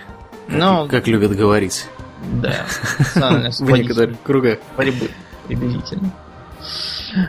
[0.49, 1.87] Но, как, как любят говорить.
[2.41, 2.65] Да,
[2.99, 4.59] национально-освободительной кругах.
[4.75, 5.09] борьбы,
[5.47, 6.11] приблизительно.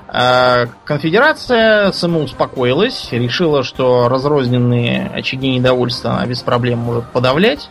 [0.09, 7.71] А, конфедерация самоуспокоилась, решила, что разрозненные очаги недовольства она без проблем может подавлять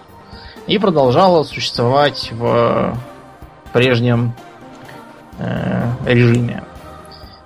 [0.68, 2.98] и продолжала существовать в
[3.74, 4.34] прежнем
[5.40, 6.64] э, режиме.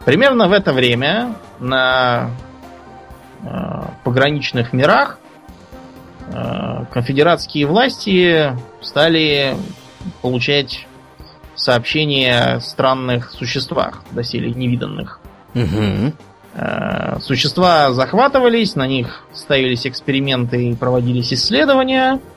[0.05, 2.32] Примерно в это время на
[3.43, 3.47] э,
[4.03, 5.19] пограничных мирах
[6.28, 9.55] э, конфедератские власти стали
[10.22, 10.88] получать
[11.62, 15.20] сообщения о странных существах, доселе невиданных.
[15.53, 16.14] Угу.
[17.22, 22.20] Существа захватывались, на них ставились эксперименты и проводились исследования–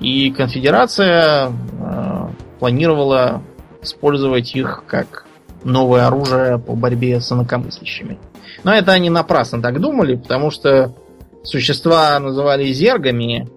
[0.00, 3.42] и конфедерация э, планировала
[3.82, 5.26] использовать их как
[5.64, 8.18] новое оружие по борьбе с инакомыслящими.
[8.62, 10.94] Но это они напрасно так думали, потому что
[11.42, 13.48] существа называли зергами,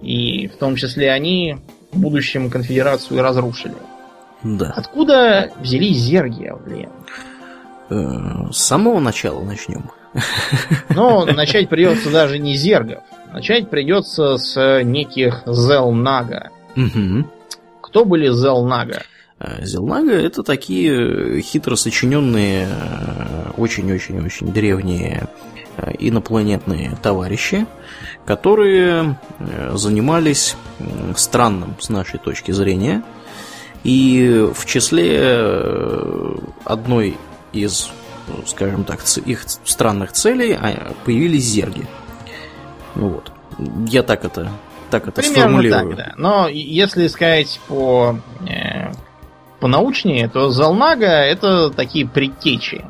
[0.00, 1.56] и в том числе они
[1.92, 3.74] в будущем конфедерацию разрушили.
[4.42, 4.72] Да.
[4.76, 6.90] Откуда взялись зерги, Аулен?
[7.90, 9.90] Э, с самого начала начнем.
[10.90, 13.02] Но начать придется даже не зергов.
[13.32, 16.50] Начать придется с неких Зелнага.
[16.76, 17.26] Угу.
[17.82, 19.02] Кто были Зелнага?
[19.38, 25.28] Э, Зелнага это такие хитро сочиненные, э, очень-очень-очень древние
[26.00, 27.64] инопланетные товарищи,
[28.26, 29.16] которые
[29.74, 30.56] занимались
[31.14, 33.04] странным с нашей точки зрения.
[33.84, 35.62] И в числе
[36.64, 37.16] одной
[37.52, 37.90] из,
[38.46, 41.86] скажем так, их странных целей а, появились зерги.
[42.94, 43.32] Вот.
[43.86, 44.50] Я так это,
[44.90, 45.96] так это Примерно сформулирую.
[45.96, 46.14] так, да.
[46.16, 48.92] Но если сказать по, э,
[49.60, 52.84] по научнее, то Залнага это такие предтечи.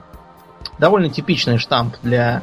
[0.79, 2.43] Довольно типичный штамп для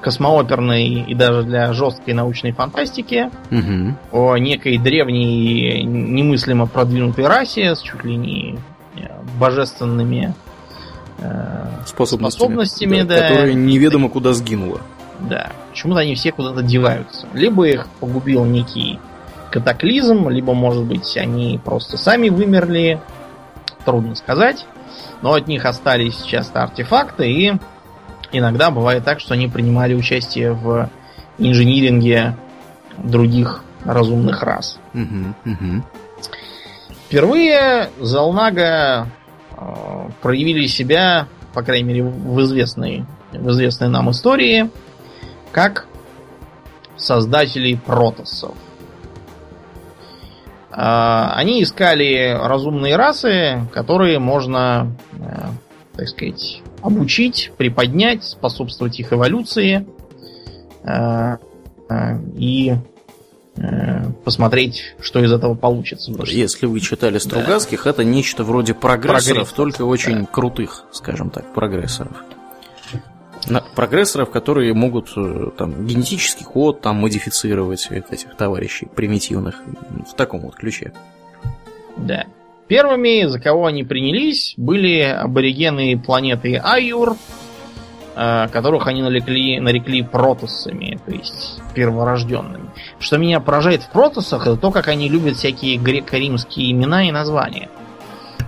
[0.00, 3.96] космооперной и даже для жесткой научной фантастики угу.
[4.12, 8.58] о некой древней немыслимо продвинутой расе с чуть ли не
[8.96, 10.34] э, божественными
[11.18, 14.80] э, способностями, способностями да, да, которая неведомо куда сгинула.
[15.20, 15.50] Да.
[15.70, 17.26] Почему-то они все куда-то деваются.
[17.34, 19.00] Либо их погубил некий
[19.50, 23.00] катаклизм, либо, может быть, они просто сами вымерли.
[23.84, 24.66] Трудно сказать.
[25.22, 27.52] Но от них остались часто артефакты, и
[28.32, 30.90] иногда бывает так, что они принимали участие в
[31.38, 32.36] инжиниринге
[32.98, 34.78] других разумных рас.
[34.94, 35.84] Угу, угу.
[37.06, 39.08] Впервые Залнага
[39.56, 44.70] э, проявили себя, по крайней мере, в известной, в известной нам истории,
[45.52, 45.86] как
[46.96, 48.54] создателей протоссов.
[50.70, 55.48] А, они искали разумные расы, которые можно, э,
[55.96, 59.86] так сказать, обучить, приподнять, способствовать их эволюции
[60.84, 61.36] э,
[61.88, 62.74] э, и
[64.24, 66.12] посмотреть, что из этого получится.
[66.26, 67.90] Если вы читали Стругацких, да.
[67.90, 69.74] это нечто вроде прогрессоров, Прогресс.
[69.74, 70.26] только очень да.
[70.26, 72.22] крутых, скажем так, прогрессоров
[73.74, 79.62] прогрессоров, которые могут э, там, генетический код там, модифицировать этих товарищей примитивных
[80.10, 80.92] в таком вот ключе.
[81.96, 82.26] Да.
[82.68, 87.16] Первыми, за кого они принялись, были аборигены планеты Айюр,
[88.14, 92.70] э, которых они нарекли, нарекли протоссами, то есть перворожденными.
[92.98, 97.68] Что меня поражает в протоссах, это то, как они любят всякие греко-римские имена и названия.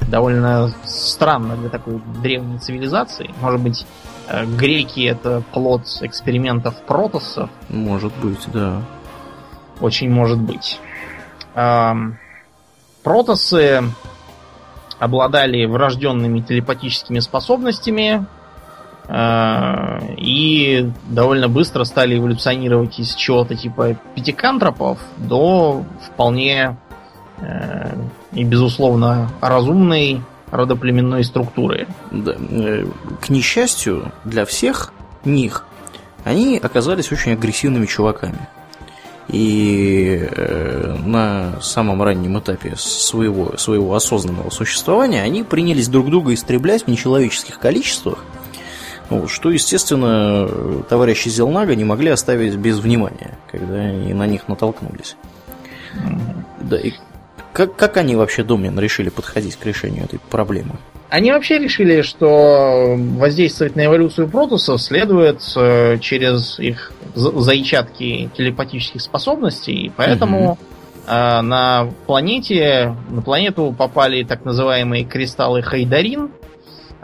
[0.08, 3.30] Довольно странно для такой древней цивилизации.
[3.40, 3.86] Может быть,
[4.30, 7.50] Э, греки это плод экспериментов протоссов.
[7.68, 8.82] Может быть, да.
[9.80, 10.78] Очень может быть.
[13.02, 13.82] Протоссы
[15.00, 18.26] обладали врожденными телепатическими способностями
[19.08, 26.76] э, и довольно быстро стали эволюционировать из чего-то типа пятикантропов до вполне
[27.38, 27.94] э,
[28.32, 30.20] и безусловно разумной
[30.50, 31.88] родоплеменной структуры.
[32.10, 32.34] Да.
[32.38, 32.84] Э,
[33.20, 34.92] к несчастью для всех
[35.24, 35.64] них,
[36.24, 38.48] они оказались очень агрессивными чуваками.
[39.32, 46.84] И э, на самом раннем этапе своего, своего осознанного существования они принялись друг друга истреблять
[46.84, 48.24] в нечеловеческих количествах,
[49.08, 50.48] вот, что, естественно,
[50.88, 55.16] товарищи Зелнага не могли оставить без внимания, когда они на них натолкнулись.
[56.60, 56.92] Да, и
[57.52, 60.76] как, как они вообще, Домнин, решили подходить к решению этой проблемы?
[61.10, 69.86] Они вообще решили, что воздействовать на эволюцию протусов следует э, через их зайчатки телепатических способностей,
[69.86, 70.58] и поэтому угу.
[71.08, 76.30] на планете, на планету попали так называемые кристаллы Хайдарин,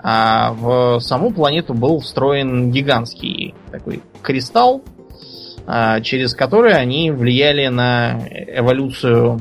[0.04, 4.84] а в саму планету был встроен гигантский такой кристалл,
[5.66, 9.40] э, через который они влияли на эволюцию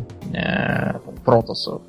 [1.24, 1.84] протосов.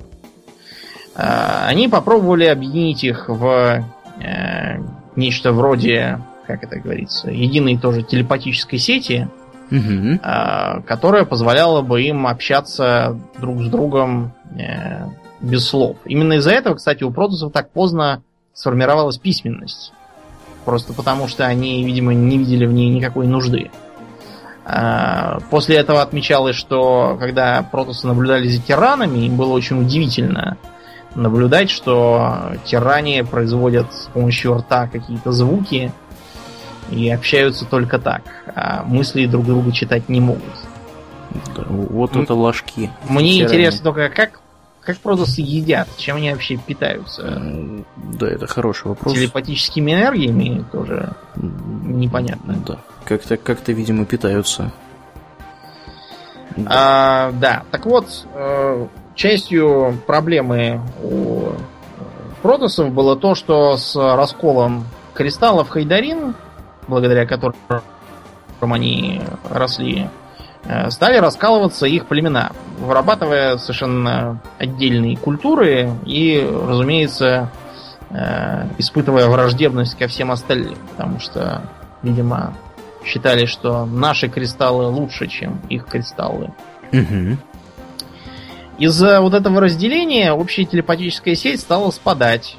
[1.17, 3.83] Э, они попробовали объединить их в
[4.21, 4.77] э,
[5.15, 9.27] нечто вроде, как это говорится, единой тоже телепатической сети,
[9.71, 10.19] угу.
[10.23, 15.05] э, которая позволяла бы им общаться друг с другом э,
[15.41, 15.97] без слов.
[16.05, 18.21] Именно из-за этого, кстати, у протосов так поздно
[18.53, 19.93] сформировалась письменность.
[20.65, 23.71] Просто потому, что они, видимо, не видели в ней никакой нужды.
[24.65, 30.57] А, после этого отмечалось, что когда протосы наблюдали за тиранами, им было очень удивительно
[31.17, 35.91] наблюдать, что тиране производят с помощью рта какие-то звуки
[36.89, 38.21] и общаются только так,
[38.55, 40.43] а мысли друг друга читать не могут.
[41.55, 42.91] Вот это ложки.
[43.09, 43.43] Мне тиране.
[43.43, 44.39] интересно только, как,
[44.81, 47.41] как протосы едят, чем они вообще питаются?
[47.97, 49.13] Да, это хороший вопрос.
[49.13, 52.55] Телепатическими энергиями тоже непонятно.
[52.65, 52.79] Да.
[53.03, 54.71] Как-то, как-то, видимо, питаются.
[56.55, 56.65] Да.
[56.69, 57.63] А, да.
[57.71, 58.87] Так вот, э,
[59.17, 61.49] частью проблемы у
[62.41, 66.35] протосов было то, что с расколом кристаллов Хайдарин,
[66.87, 67.81] благодаря которым
[68.61, 70.07] они росли,
[70.63, 77.51] э, стали раскалываться их племена, вырабатывая совершенно отдельные культуры и, разумеется,
[78.11, 81.63] э, испытывая враждебность ко всем остальным, потому что,
[82.03, 82.53] видимо,
[83.03, 86.53] считали, что наши кристаллы лучше, чем их кристаллы.
[86.93, 87.37] Угу.
[88.77, 92.57] Из-за вот этого разделения общая телепатическая сеть стала спадать.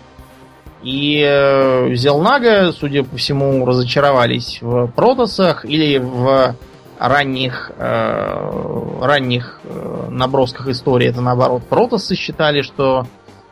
[0.82, 6.54] И э, Зелнага, судя по всему, разочаровались в протосах или в
[6.98, 11.08] ранних, э, ранних э, набросках истории.
[11.08, 13.06] Это наоборот, протосы считали, что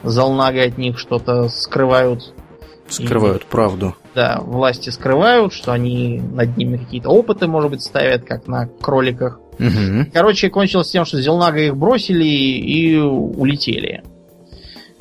[0.05, 2.33] Зелнага от них что-то скрывают.
[2.89, 3.47] Скрывают и...
[3.47, 8.67] правду да, власти скрывают, что они над ними какие-то опыты, может быть, ставят, как на
[8.67, 9.39] кроликах.
[9.59, 10.11] Угу.
[10.13, 14.03] Короче, кончилось тем, что Зелнага их бросили и улетели.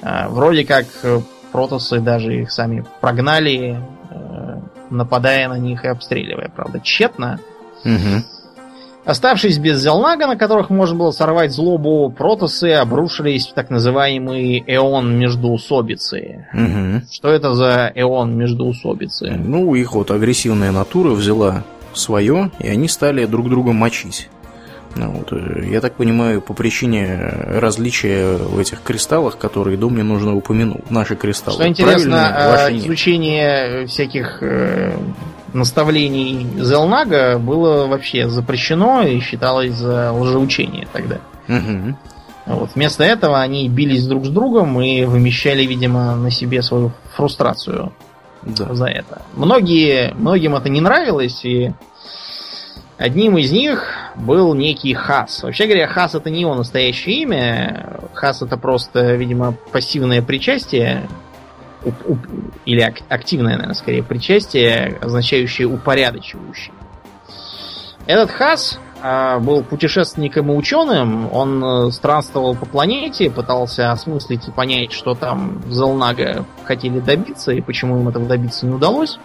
[0.01, 1.19] А, вроде как э,
[1.51, 3.77] протосы даже их сами прогнали,
[4.09, 7.39] э, нападая на них и обстреливая, правда, тщетно.
[7.83, 8.23] Угу.
[9.05, 15.17] Оставшись без Зелнага, на которых можно было сорвать злобу, протосы обрушились в так называемый эон
[15.19, 16.47] междуусобицы.
[16.53, 17.05] Угу.
[17.11, 19.31] Что это за эон междуусобицы?
[19.31, 24.27] Ну, их вот агрессивная натура взяла свое, и они стали друг друга мочить.
[24.95, 27.17] Ну, вот, э, я так понимаю, по причине
[27.59, 30.81] различия в этих кристаллах, которые Дом мне нужно упомянул.
[30.89, 31.57] Наши кристаллы.
[31.57, 34.97] Что интересно, э, изучение всяких э,
[35.53, 41.17] наставлений Зелнага было вообще запрещено и считалось за лжеучение тогда.
[41.47, 41.95] Угу.
[42.45, 42.69] Вот.
[42.75, 47.91] Вместо этого они бились друг с другом и вымещали, видимо, на себе свою фрустрацию
[48.43, 48.73] да.
[48.73, 49.23] за это.
[49.33, 51.73] Многие, многим это не нравилось, и
[52.97, 55.43] одним из них был некий Хас.
[55.43, 57.99] Вообще говоря, Хас это не его настоящее имя.
[58.13, 61.07] Хас это просто, видимо, пассивное причастие
[62.65, 66.73] или активное, наверное, скорее причастие, означающее упорядочивающий.
[68.07, 71.31] Этот Хас а, был путешественником и ученым.
[71.31, 77.61] Он э, странствовал по планете, пытался осмыслить и понять, что там Зелнага хотели добиться и
[77.61, 79.19] почему им этого добиться не удалось.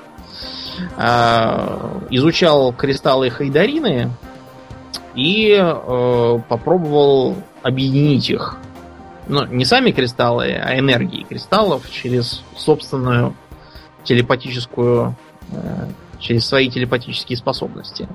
[0.96, 4.10] А, изучал кристаллы Хайдарины
[5.14, 8.56] и э, попробовал объединить их.
[9.28, 13.34] Ну, не сами кристаллы, а энергии кристаллов через собственную
[14.04, 15.14] телепатическую,
[15.52, 18.08] э, через свои телепатические способности.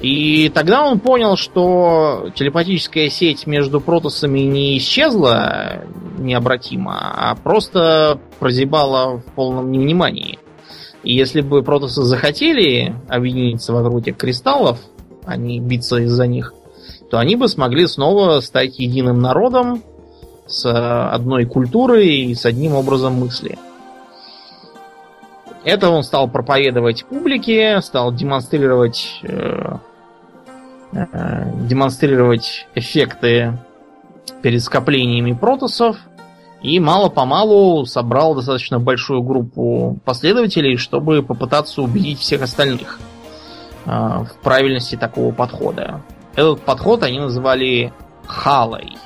[0.00, 5.84] И тогда он понял, что телепатическая сеть между протосами не исчезла
[6.18, 10.38] необратимо, а просто прозябала в полном невнимании.
[11.02, 14.78] И если бы протосы захотели объединиться вокруг этих кристаллов,
[15.24, 16.54] а не биться из-за них,
[17.10, 19.82] то они бы смогли снова стать единым народом
[20.46, 23.58] с одной культурой и с одним образом мысли.
[25.64, 29.76] Это он стал проповедовать публике, стал демонстрировать э,
[30.92, 33.58] Э, демонстрировать эффекты
[34.42, 35.96] перед скоплениями протосов
[36.62, 43.00] и мало-помалу собрал достаточно большую группу последователей, чтобы попытаться убедить всех остальных
[43.84, 46.02] э, в правильности такого подхода.
[46.34, 47.92] Этот подход они называли
[48.26, 48.96] халой.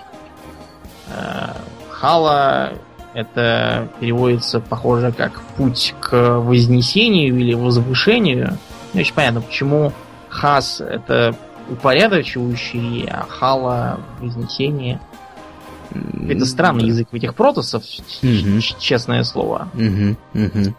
[1.08, 1.52] Э,
[1.88, 2.72] хала
[3.14, 8.58] это переводится, похоже, как путь к вознесению или возвышению.
[8.92, 9.92] Не очень понятно, почему
[10.28, 11.34] хас это
[11.70, 15.00] упорядочивающий, а хала вознесение.
[16.28, 16.86] Это странный да.
[16.86, 17.82] язык этих протосов,
[18.22, 18.60] угу.
[18.78, 19.68] честное слово.
[19.74, 20.44] Угу.
[20.44, 20.74] Угу.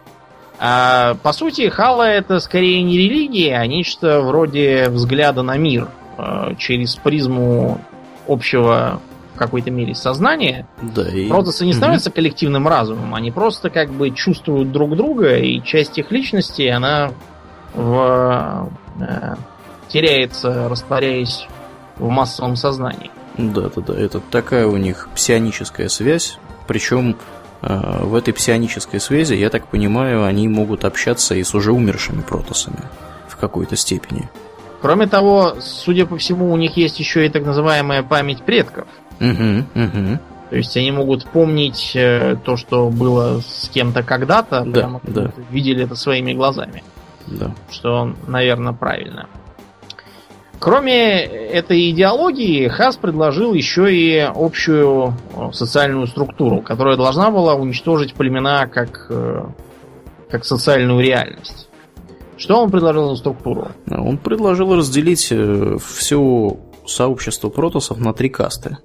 [0.60, 6.54] А, по сути, хала это скорее не религия, а нечто вроде взгляда на мир э,
[6.58, 7.80] через призму
[8.26, 9.00] общего
[9.34, 10.66] в какой-то мере сознания.
[10.82, 11.28] Да, и...
[11.28, 12.16] Протосы не становятся угу.
[12.16, 17.12] коллективным разумом, они просто как бы чувствуют друг друга, и часть их личности, она
[17.74, 18.68] в
[19.00, 19.34] э,
[19.88, 21.46] теряется, растворяясь
[21.96, 23.10] в массовом сознании.
[23.38, 23.98] Да, да, да.
[23.98, 26.38] Это такая у них псионическая связь.
[26.66, 27.16] Причем
[27.62, 32.20] э, в этой псионической связи, я так понимаю, они могут общаться и с уже умершими
[32.20, 32.82] протосами
[33.28, 34.28] в какой-то степени.
[34.80, 38.86] Кроме того, судя по всему, у них есть еще и так называемая память предков.
[39.20, 40.18] Угу, угу.
[40.50, 45.32] То есть они могут помнить э, то, что было с кем-то когда-то, да, прямо да.
[45.50, 46.82] видели это своими глазами.
[47.26, 47.50] Да.
[47.70, 49.28] Что, наверное, правильно.
[50.60, 58.14] Кроме этой идеологии, Хас предложил еще и общую э, социальную структуру, которая должна была уничтожить
[58.14, 59.44] племена как, э,
[60.28, 61.68] как социальную реальность.
[62.36, 63.68] Что он предложил за структуру?
[63.88, 66.56] Он предложил разделить э, все
[66.86, 68.78] сообщество протосов на три касты.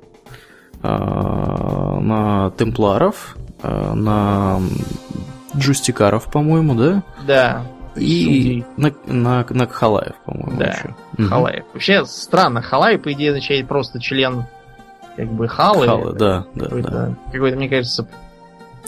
[0.81, 4.59] На темпларов, на
[5.55, 7.03] джустикаров, по-моему, да?
[7.25, 7.61] Да.
[7.95, 10.95] И на, на, на Халаев, по-моему, да, еще.
[11.29, 11.63] Халаев.
[11.63, 11.73] Угу.
[11.73, 14.45] Вообще странно, Халай, по идее, означает просто член
[15.15, 15.87] как бы Халы.
[15.87, 17.15] Халы, да, да, какой-то, да.
[17.31, 18.07] Какое-то, мне кажется,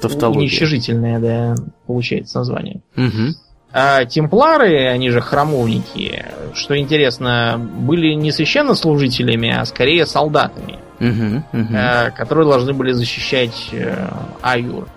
[0.02, 0.42] Тавтология.
[0.42, 1.56] уничтожительное, да,
[1.86, 2.82] получается название.
[2.98, 3.36] Угу.
[3.78, 11.76] А темплары, они же храмовники, что интересно, были не священнослужителями, а скорее солдатами, угу, угу.
[12.16, 14.08] которые должны были защищать э,
[14.42, 14.88] Аюр.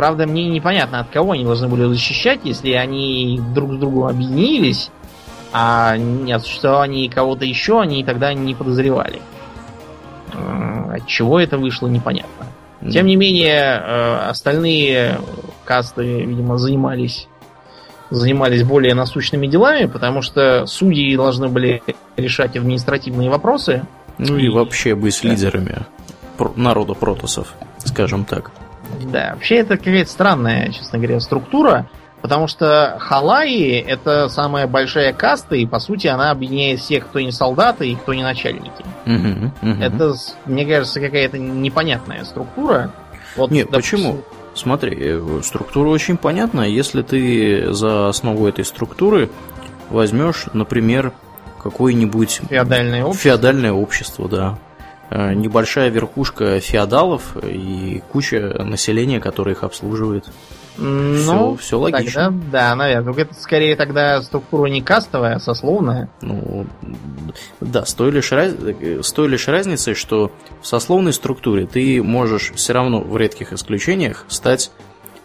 [0.00, 4.90] Правда, мне непонятно, от кого они должны были защищать, если они друг с другом объединились,
[5.52, 9.20] а не от существования кого-то еще они тогда не подозревали.
[10.32, 12.46] От чего это вышло, непонятно.
[12.90, 15.20] Тем не менее, э, остальные
[15.66, 17.28] касты, видимо, занимались
[18.08, 21.82] занимались более насущными делами, потому что судьи должны были
[22.16, 23.82] решать административные вопросы.
[24.16, 25.84] Ну и, и вообще быть лидерами
[26.56, 27.52] народа протосов,
[27.84, 28.50] скажем так.
[29.04, 31.88] Да, вообще это какая-то странная, честно говоря, структура,
[32.22, 37.32] потому что Халаи это самая большая каста, и по сути она объединяет всех, кто не
[37.32, 38.84] солдаты и кто не начальники.
[39.06, 39.82] Угу, угу.
[39.82, 40.14] Это,
[40.46, 42.92] мне кажется, какая-то непонятная структура.
[43.36, 43.98] Вот, Нет, допустим...
[43.98, 44.24] почему?
[44.54, 46.62] Смотри, э, структура очень понятна.
[46.62, 49.30] Если ты за основу этой структуры
[49.90, 51.12] возьмешь, например,
[51.62, 53.30] какое-нибудь Феодальное общество.
[53.30, 54.58] феодальное общество, да.
[55.10, 60.26] Э, Небольшая верхушка феодалов и куча населения, которое их обслуживает.
[60.78, 62.26] Ну, все логично.
[62.26, 63.04] Тогда, да, наверное.
[63.04, 66.08] Только это скорее тогда структура не кастовая, а сословная.
[66.22, 66.64] Ну,
[67.60, 68.54] да, с той, лишь раз...
[68.54, 70.32] с той лишь разницей, что
[70.62, 74.70] в сословной структуре ты можешь все равно в редких исключениях стать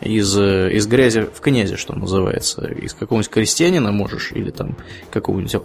[0.01, 2.65] из, из грязи в князи, что называется.
[2.65, 4.75] Из какого-нибудь крестьянина можешь, или там
[5.11, 5.55] какого-нибудь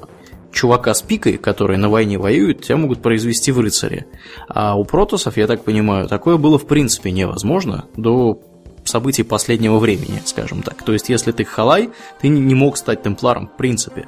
[0.53, 4.07] чувака с пикой, который на войне воюет, тебя могут произвести в рыцаре.
[4.49, 8.41] А у протосов, я так понимаю, такое было в принципе невозможно до
[8.85, 10.83] событий последнего времени, скажем так.
[10.83, 11.91] То есть, если ты халай,
[12.21, 14.07] ты не мог стать темпларом в принципе.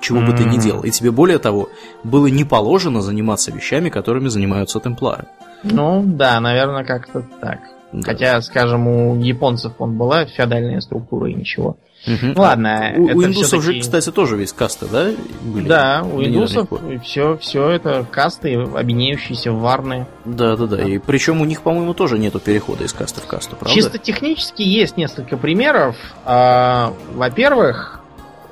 [0.00, 0.84] Чего бы ты ни делал.
[0.84, 1.70] И тебе, более того,
[2.04, 5.24] было не положено заниматься вещами, которыми занимаются темплары.
[5.64, 7.60] Ну, да, наверное, как-то так.
[7.92, 8.02] Да.
[8.12, 11.78] Хотя, скажем, у японцев он была феодальная структура и ничего.
[12.06, 12.40] Угу.
[12.40, 12.94] Ладно.
[12.96, 15.10] У, у индусов же, кстати, тоже весь касты, да,
[15.42, 15.66] были?
[15.68, 16.68] Да, у индусов
[17.04, 20.06] все, все это касты, объединяющиеся в варны.
[20.24, 20.82] Да, да, да.
[20.82, 23.74] И причем у них, по-моему, тоже нету перехода из касты в касту, правда?
[23.74, 25.96] Чисто технически есть несколько примеров.
[26.24, 28.00] А, во-первых,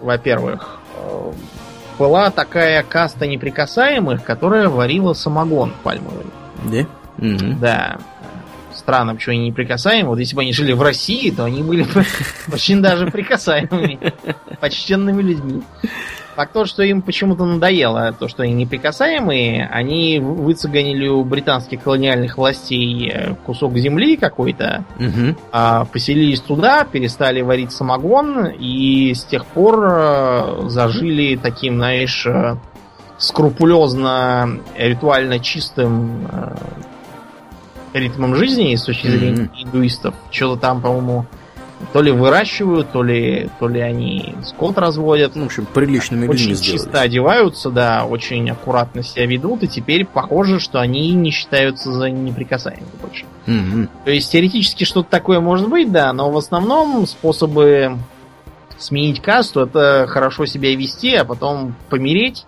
[0.01, 1.33] во-первых, э,
[1.99, 6.27] была такая каста неприкасаемых, которая варила самогон пальмовый.
[6.65, 6.87] Да?
[7.19, 7.57] Угу.
[7.61, 7.99] Да
[8.87, 10.11] странам, почему они неприкасаемы.
[10.11, 12.05] Вот если бы они жили в России, то они были бы
[12.53, 13.99] очень даже прикасаемыми,
[14.61, 15.63] почтенными людьми.
[16.37, 22.37] Факт то, что им почему-то надоело то, что они неприкасаемые, они выцеганили у британских колониальных
[22.37, 25.35] властей э, кусок земли какой-то, угу.
[25.93, 32.57] поселились туда, перестали варить самогон, и с тех пор э, зажили таким, знаешь, э,
[33.19, 36.29] скрупулезно, ритуально чистым
[37.99, 39.65] ритмом жизни с точки зрения mm-hmm.
[39.65, 40.15] индуистов.
[40.31, 41.27] Что-то там, по-моему,
[41.93, 45.35] то ли выращивают, то ли, то ли они скот разводят.
[45.37, 47.07] Ну, в общем, приличными Очень людьми чисто сделались.
[47.07, 52.87] одеваются, да, очень аккуратно себя ведут, и теперь похоже, что они не считаются за неприкасаемыми
[53.01, 53.25] больше.
[53.47, 53.89] Mm-hmm.
[54.05, 57.99] То есть теоретически что-то такое может быть, да, но в основном способы
[58.79, 62.47] сменить касту это хорошо себя вести, а потом помереть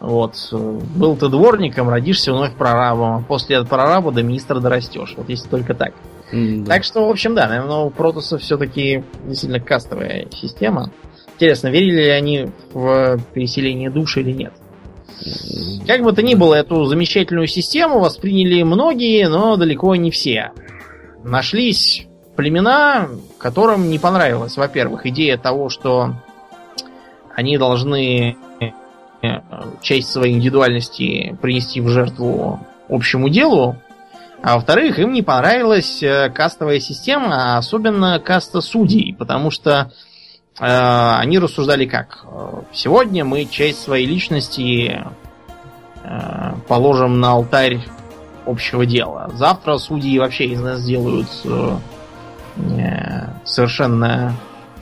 [0.00, 0.36] вот.
[0.52, 3.16] Был ты дворником, родишься вновь прорабом.
[3.16, 5.14] А после прораба до министра дорастешь.
[5.16, 5.92] Вот если только так.
[6.32, 6.74] Mm, да.
[6.74, 10.90] Так что, в общем, да, наверное, у Протоса все-таки действительно кастовая система.
[11.34, 14.52] Интересно, верили ли они в переселение души или нет?
[15.86, 20.52] Как бы то ни было, эту замечательную систему восприняли многие, но далеко не все.
[21.24, 22.06] Нашлись
[22.36, 23.08] племена,
[23.38, 26.14] которым не понравилась, во-первых, идея того, что
[27.34, 28.47] они должны Э,
[29.80, 33.76] часть своей индивидуальности принести в жертву общему делу,
[34.42, 39.90] а во-вторых, им не понравилась э, кастовая система, а особенно каста судей, потому что
[40.60, 42.24] э, они рассуждали как?
[42.72, 45.04] Сегодня мы часть своей личности
[46.04, 47.80] э, положим на алтарь
[48.46, 49.30] общего дела.
[49.34, 51.76] Завтра судьи вообще из нас сделают э,
[53.44, 54.34] совершенно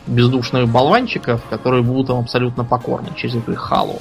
[0.06, 4.00] бездушных болванчиков, которые будут им абсолютно покорны через эту халу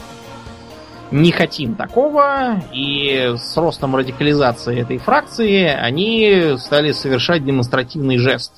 [1.12, 8.54] не хотим такого, и с ростом радикализации этой фракции они стали совершать демонстративный жест.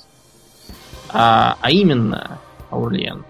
[1.09, 3.23] А, а именно, Аурлиен,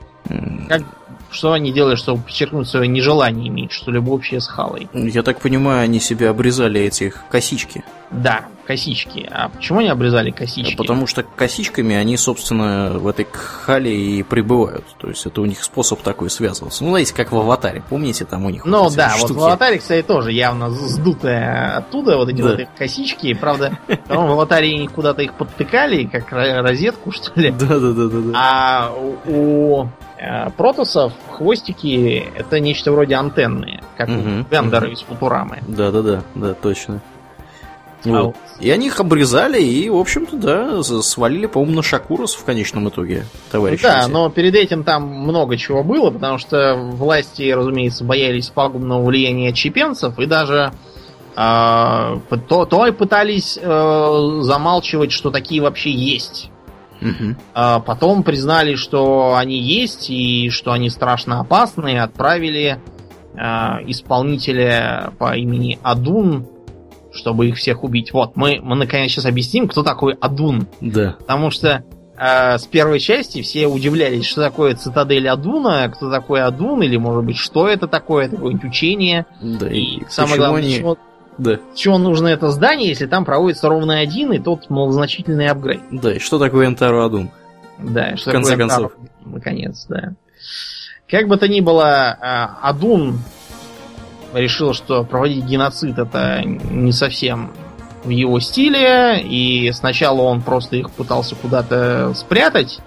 [0.67, 0.83] как,
[1.31, 4.87] что они делали, чтобы подчеркнуть свое нежелание иметь что-либо общее с Халой?
[4.93, 7.83] Я так понимаю, они себе обрезали этих косички.
[8.09, 9.27] Да, косички.
[9.29, 10.75] А почему они обрезали косички?
[10.75, 14.85] Потому что косичками они, собственно, в этой хале и пребывают.
[14.97, 16.83] То есть это у них способ такой связываться.
[16.83, 19.31] Ну, знаете, как в аватаре, помните, там у них Ну вот да, штуки.
[19.33, 22.55] вот в аватаре, кстати, тоже явно сдутая оттуда вот эти да.
[22.55, 23.33] вот косички.
[23.33, 23.77] Правда,
[24.07, 27.51] в аватаре куда-то их подтыкали, как розетку, что ли.
[27.57, 28.31] Да, да, да, да.
[28.35, 28.93] А
[29.25, 29.87] у
[30.57, 34.93] протосов хвостики это нечто вроде антенны, как угу, у Вендера угу.
[34.93, 35.59] из Футурамы.
[35.67, 37.01] Да, да, да, да, точно.
[38.03, 38.35] Вот.
[38.35, 42.89] А и они их обрезали и, в общем-то, да, свалили, по-моему, на Шакурос в конечном
[42.89, 43.83] итоге, товарищи.
[43.83, 49.51] Да, но перед этим там много чего было, потому что власти, разумеется, боялись пагубного влияния
[49.51, 50.71] чепенцев и даже
[51.35, 56.49] э, то, то и пытались э, замалчивать, что такие вообще есть.
[57.01, 57.35] Угу.
[57.53, 62.79] А потом признали, что они есть и что они страшно опасны, и отправили
[63.35, 63.39] э,
[63.87, 66.47] исполнителя по имени Адун
[67.17, 68.13] чтобы их всех убить.
[68.13, 70.67] Вот, мы, мы наконец сейчас объясним, кто такой Адун.
[70.81, 71.15] Да.
[71.19, 71.83] Потому что
[72.17, 77.25] э, с первой части все удивлялись, что такое цитадель Адуна, кто такой Адун, или, может
[77.25, 79.25] быть, что это такое, такое учение.
[79.41, 80.77] Да, и, и самое главное, они...
[80.77, 80.97] чего,
[81.37, 81.59] да.
[81.75, 85.81] чего нужно это здание, если там проводится ровно один, и тот малозначительный апгрейд.
[85.91, 87.29] Да, и что такое Энтару Адун?
[87.79, 88.91] Да, что в конце такое концов.
[88.93, 90.13] Энтару, наконец, да.
[91.09, 92.17] Как бы то ни было,
[92.61, 93.19] Адун
[94.33, 97.51] решил, что проводить геноцид это не совсем
[98.03, 102.79] в его стиле, и сначала он просто их пытался куда-то спрятать,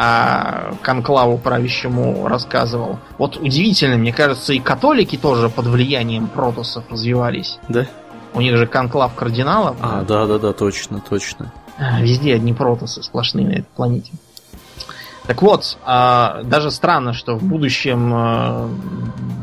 [0.00, 3.00] а конклаву правящему рассказывал.
[3.18, 7.58] Вот удивительно, мне кажется, и католики тоже под влиянием протосов развивались.
[7.68, 7.84] Да?
[8.32, 9.76] У них же конклав кардиналов.
[9.82, 11.52] А, да, да, да, точно, точно.
[11.78, 14.12] А, везде одни протосы сплошные на этой планете.
[15.26, 18.70] Так вот, а, даже странно, что в будущем а,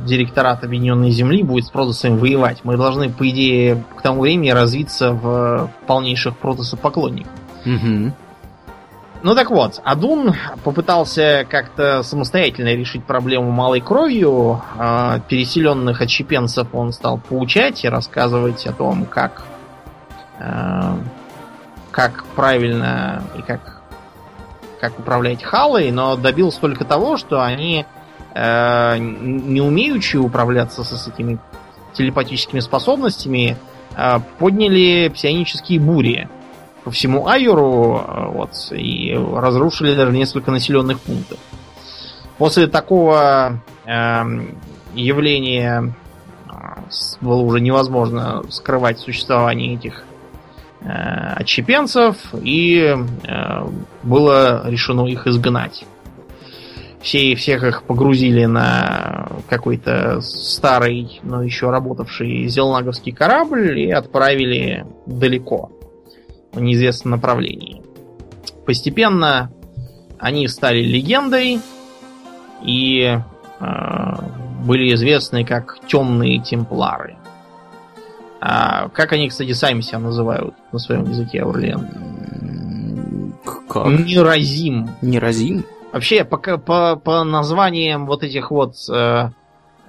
[0.06, 2.60] директорат Объединенной Земли будет с протосами воевать.
[2.64, 7.34] Мы должны, по идее, к тому времени развиться в полнейших протосопоклонников.
[7.66, 8.14] Угу.
[9.24, 14.62] Ну так вот, Адун попытался как-то самостоятельно решить проблему малой кровью.
[14.78, 19.46] Э, переселенных отщепенцев он стал поучать и рассказывать о том, как,
[20.40, 20.94] э,
[21.90, 23.82] как правильно и как,
[24.80, 27.86] как управлять халой, но добился только того, что они,
[28.36, 31.40] э, не умеющие управляться с этими
[31.94, 33.58] телепатическими способностями,
[33.96, 36.30] э, подняли псионические бури
[36.86, 41.40] по всему Айору э, вот, и разрушили даже несколько населенных пунктов.
[42.38, 44.24] После такого э,
[44.94, 45.96] явления
[47.22, 50.04] было уже невозможно скрывать существование этих
[50.82, 53.68] э, отщепенцев, и э,
[54.04, 55.86] было решено их изгнать.
[57.02, 65.72] Все, всех их погрузили на какой-то старый, но еще работавший зелнаговский корабль и отправили далеко
[66.60, 67.82] неизвестном направлении.
[68.66, 69.52] Постепенно
[70.20, 71.60] они стали легендой
[72.64, 73.20] и
[73.60, 73.66] э,
[74.64, 77.18] были известны как темные темплары.
[78.42, 81.88] А как они, кстати, сами себя называют на своем языке, Аурлиен?
[83.68, 83.88] Как?
[83.88, 84.90] Неразим.
[85.02, 85.66] Неразим?
[85.92, 89.30] Вообще, по, по, по названиям вот этих вот э,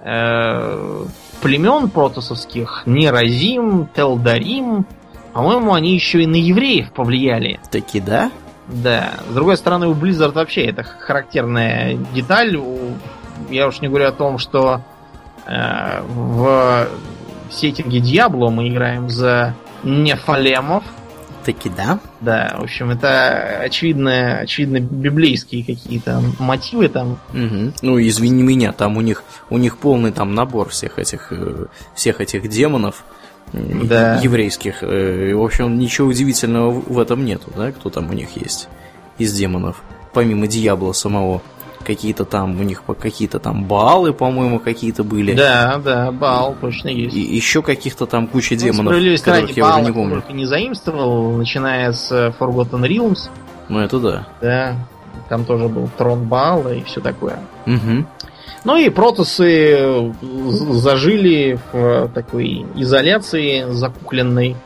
[0.03, 1.05] э,
[1.41, 4.85] племен протосовских, Неразим, Телдарим,
[5.37, 7.59] по-моему, они еще и на евреев повлияли.
[7.69, 8.31] Таки да?
[8.65, 9.11] Да.
[9.29, 12.59] С другой стороны, у Blizzard вообще это характерная деталь.
[13.51, 14.81] Я уж не говорю о том, что
[15.45, 16.87] э, в
[17.51, 19.53] сеттинге Диабло мы играем за
[19.83, 20.83] нефалемов.
[21.45, 21.99] Таки да?
[22.19, 27.19] Да, в общем, это очевидно, очевидно библейские какие-то мотивы там.
[27.29, 27.73] Угу.
[27.83, 32.21] Ну, извини меня, там у них у них полный там набор всех этих э, всех
[32.21, 33.05] этих демонов
[33.53, 34.19] да.
[34.19, 34.83] еврейских.
[34.83, 38.67] Э, в общем, ничего удивительного в этом нету, да, кто там у них есть
[39.17, 39.81] из демонов,
[40.13, 41.41] помимо Дьявола самого.
[41.85, 45.33] Какие-то там у них какие-то там Баалы, по-моему, какие-то были.
[45.33, 47.15] Да, да, Баал точно есть.
[47.15, 48.93] И еще каких-то там куча ну, демонов,
[49.23, 50.23] которых я уже не помню.
[50.29, 53.29] не заимствовал, начиная с э, Forgotten Realms.
[53.69, 54.27] Ну это да.
[54.41, 54.75] Да,
[55.29, 57.39] там тоже был трон Баала и все такое.
[57.65, 58.05] Угу.
[58.67, 60.13] Ну и протосы
[60.49, 64.57] зажили в такой изоляции закукленной.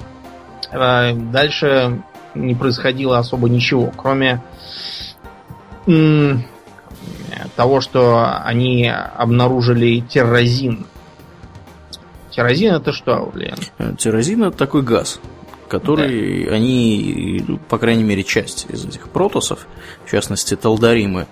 [0.72, 2.02] А дальше
[2.34, 4.42] не происходило особо ничего, кроме
[7.56, 10.88] того, что они обнаружили терразин.
[12.32, 13.54] Терразин это что, блин?
[14.00, 15.20] Терразин это такой газ,
[15.68, 16.56] который да.
[16.56, 19.68] они, по крайней мере, часть из этих протосов,
[20.08, 21.28] в частности, талдаримы,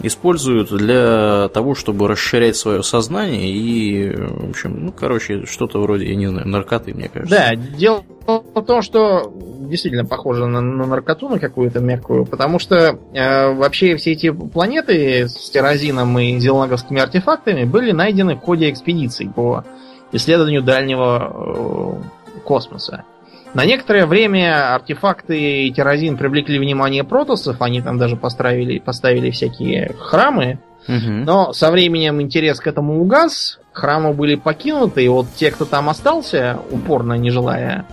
[0.00, 6.16] используют для того, чтобы расширять свое сознание и, в общем, ну, короче, что-то вроде, я
[6.16, 7.36] не знаю, наркоты, мне кажется.
[7.36, 9.32] Да, дело в том, что
[9.68, 15.28] действительно похоже на, на наркоту, на какую-то мягкую, потому что э, вообще все эти планеты
[15.28, 19.64] с терразином и зелонаговскими артефактами были найдены в ходе экспедиций по
[20.12, 22.00] исследованию дальнего
[22.36, 23.04] э, космоса.
[23.54, 29.94] На некоторое время артефакты и терразин привлекли внимание протосов, они там даже поставили, поставили всякие
[29.98, 30.58] храмы,
[30.88, 30.96] угу.
[30.96, 35.90] но со временем интерес к этому угас, храмы были покинуты, и вот те, кто там
[35.90, 37.84] остался, упорно не желая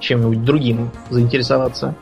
[0.00, 1.94] чем-нибудь другим заинтересоваться,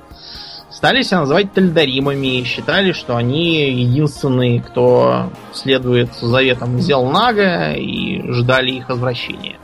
[0.71, 8.73] стали себя называть тальдаримами и считали, что они единственные, кто следует заветам Зелнага и ждали
[8.73, 9.57] их возвращения.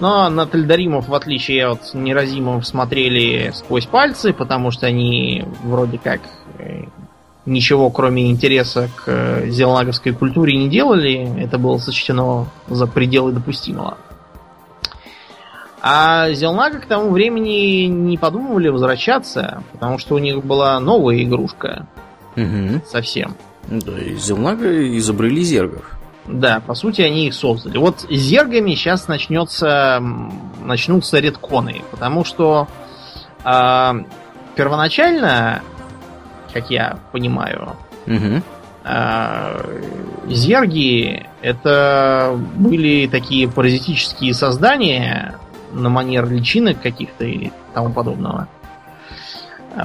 [0.00, 6.20] Но на Тальдаримов, в отличие от Неразимов, смотрели сквозь пальцы, потому что они вроде как
[6.58, 6.84] э,
[7.46, 11.42] ничего, кроме интереса к э, зелнаговской культуре, не делали.
[11.42, 13.98] Это было сочтено за пределы допустимого.
[15.80, 21.86] А Зелнага к тому времени не подумывали возвращаться, потому что у них была новая игрушка.
[22.36, 22.82] Угу.
[22.86, 23.36] Совсем.
[23.68, 25.97] Да, и Зелнага изобрели зергов.
[26.28, 27.78] Да, по сути, они их создали.
[27.78, 30.02] Вот с зергами сейчас начнется,
[30.62, 32.68] начнутся редконы, потому что
[33.44, 33.92] э,
[34.54, 35.62] первоначально,
[36.52, 37.76] как я понимаю,
[38.06, 38.42] угу.
[38.90, 39.60] А,
[40.28, 45.34] зерги это были такие паразитические создания
[45.72, 48.48] на манер личинок каких-то и тому подобного.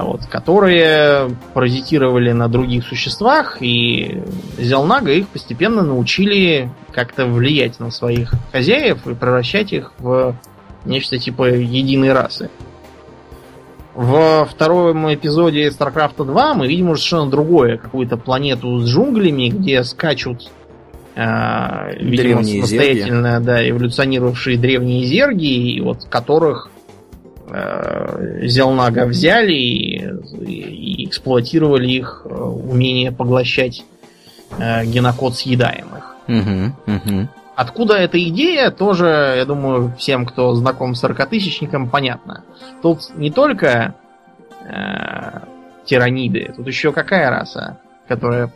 [0.02, 4.22] Вот, которые паразитировали на других существах, и
[4.58, 10.34] Зелнага их постепенно научили как-то влиять на своих хозяев и превращать их в
[10.84, 12.50] нечто типа единой расы.
[13.94, 17.76] Во втором эпизоде StarCraft 2 мы видим уже совершенно другое.
[17.76, 20.50] Какую-то планету с джунглями, где скачут
[21.14, 23.46] э, видимо, древние самостоятельно зерги.
[23.46, 26.70] да, эволюционировавшие древние зерги, и вот которых
[27.46, 30.04] Зелнага взяли и,
[30.46, 33.84] и эксплуатировали их э, умение поглощать
[34.58, 36.16] э, генокод съедаемых.
[36.26, 37.28] Угу, угу.
[37.54, 42.44] Откуда эта идея, тоже, я думаю, всем, кто знаком с сорокатысячником, понятно.
[42.82, 43.94] Тут не только
[44.64, 45.40] э,
[45.84, 48.50] тираниды, тут еще какая раса, которая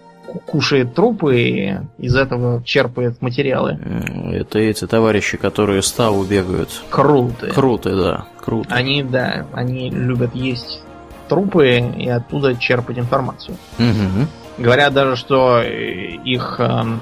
[0.46, 3.78] кушает трупы и из этого черпает материалы.
[4.32, 6.70] Это эти товарищи, которые ставу бегают.
[6.90, 7.48] Круты.
[7.48, 8.26] Круты, да.
[8.40, 8.74] Круто.
[8.74, 10.82] Они, да, они любят есть
[11.28, 13.56] трупы и оттуда черпать информацию.
[13.78, 14.62] Угу.
[14.64, 17.00] Говорят даже, что их эм,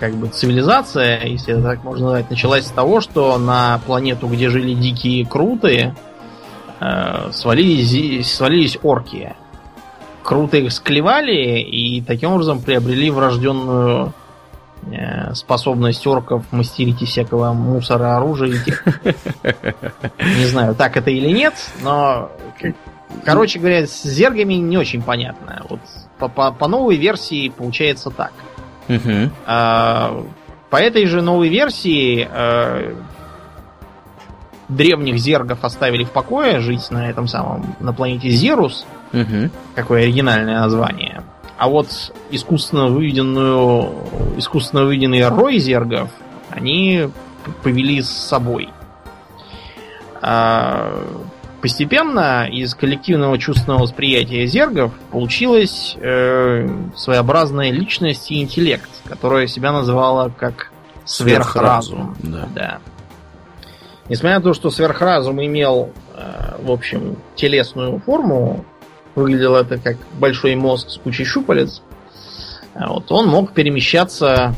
[0.00, 4.48] как бы цивилизация, если это так можно назвать, началась с того, что на планету, где
[4.48, 5.94] жили дикие крутые,
[6.80, 9.34] э, свалились, свалились орки.
[10.28, 14.12] Круто их склевали и таким образом приобрели врожденную
[14.92, 18.72] э, способность орков мастерить из всякого мусора, оружия и.
[20.20, 22.30] Не знаю, так это или нет, но
[23.24, 25.64] короче говоря, с зергами не очень понятно.
[25.66, 25.80] Вот
[26.18, 28.32] по, по, по новой версии получается так.
[28.90, 29.30] Угу.
[29.46, 30.26] А,
[30.68, 32.94] по этой же новой версии а,
[34.68, 38.82] древних зергов оставили в покое жить на этом самом, на планете Зерус.
[38.82, 38.97] Угу.
[39.74, 41.22] Какое оригинальное название.
[41.56, 43.92] А вот искусственно выведенную,
[44.36, 46.10] искусственно выведенный рой зергов
[46.50, 47.08] они
[47.62, 48.68] повели с собой.
[50.20, 51.04] А,
[51.60, 60.28] Постепенно из коллективного чувственного восприятия зергов получилась э, своеобразная личность и интеллект, которая себя называла
[60.28, 60.70] как
[61.04, 62.16] сверхразум.
[62.22, 62.48] Да.
[62.54, 62.78] да.
[64.08, 68.64] Несмотря на то, что сверхразум имел, э, в общем, телесную форму,
[69.18, 71.82] выглядело это как большой мозг с кучей щупалец,
[72.74, 74.54] а вот, он мог перемещаться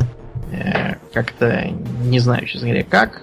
[0.53, 1.71] э, как-то,
[2.05, 3.23] не знаю, честно говоря, как,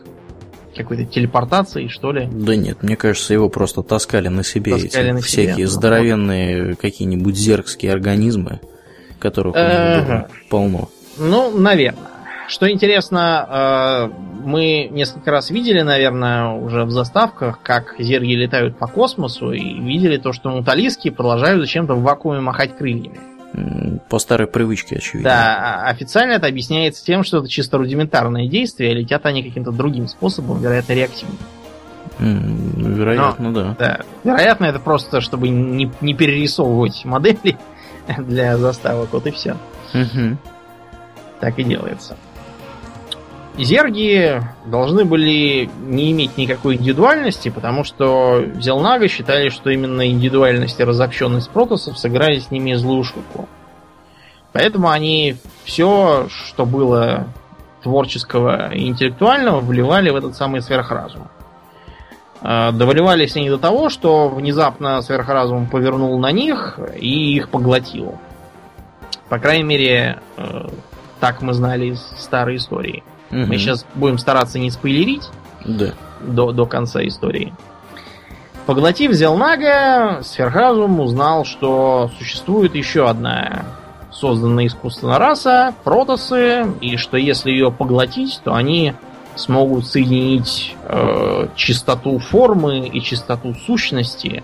[0.76, 2.27] какой-то телепортацией, что ли?
[2.31, 5.68] Да нет, мне кажется, его просто таскали на себе таскали эти на всякие себе.
[5.68, 8.59] здоровенные какие-нибудь зергские организмы,
[9.19, 10.27] которых ага.
[10.49, 10.89] полно.
[11.18, 12.16] Ну, наверное.
[12.48, 14.10] Что интересно, э,
[14.45, 20.18] мы несколько раз видели, наверное, уже в заставках, как зерги летают по космосу, и видели
[20.18, 23.19] то, что муталиски продолжают зачем-то в вакууме махать крыльями.
[24.10, 25.30] По старой привычке, очевидно.
[25.30, 30.07] Да, а официально это объясняется тем, что это чисто рудиментарные действия, летят они каким-то другим
[30.07, 31.38] способом, вероятно, реактивным.
[32.19, 33.76] вероятно, Но, да.
[33.78, 33.99] да.
[34.24, 37.57] Вероятно, это просто, чтобы не, не перерисовывать модели
[38.18, 39.57] для заставок, вот и все.
[39.94, 40.38] Угу.
[41.41, 42.15] Так и делается.
[43.64, 50.84] Зерги должны были не иметь никакой индивидуальности, потому что Зелнага считали, что именно индивидуальность и
[50.84, 53.50] разобщенность протосов сыграли с ними злую шутку.
[54.54, 57.28] Поэтому они все, что было
[57.82, 61.28] творческого и интеллектуального, вливали в этот самый сверхразум.
[62.42, 68.20] А, доволивались они до того, что внезапно сверхразум повернул на них и их поглотил.
[69.30, 70.70] По крайней мере, э,
[71.20, 73.04] так мы знали из старой истории.
[73.32, 73.40] Угу.
[73.40, 75.30] Мы сейчас будем стараться не спойлерить
[75.66, 75.94] да.
[76.22, 77.54] до, до конца истории.
[78.66, 83.66] Поглотив Зелнага, Сверхразум узнал, что существует еще одна
[84.12, 88.94] созданная искусственно раса, протосы, и что если ее поглотить, то они
[89.36, 94.44] смогут соединить э, чистоту формы и чистоту сущности,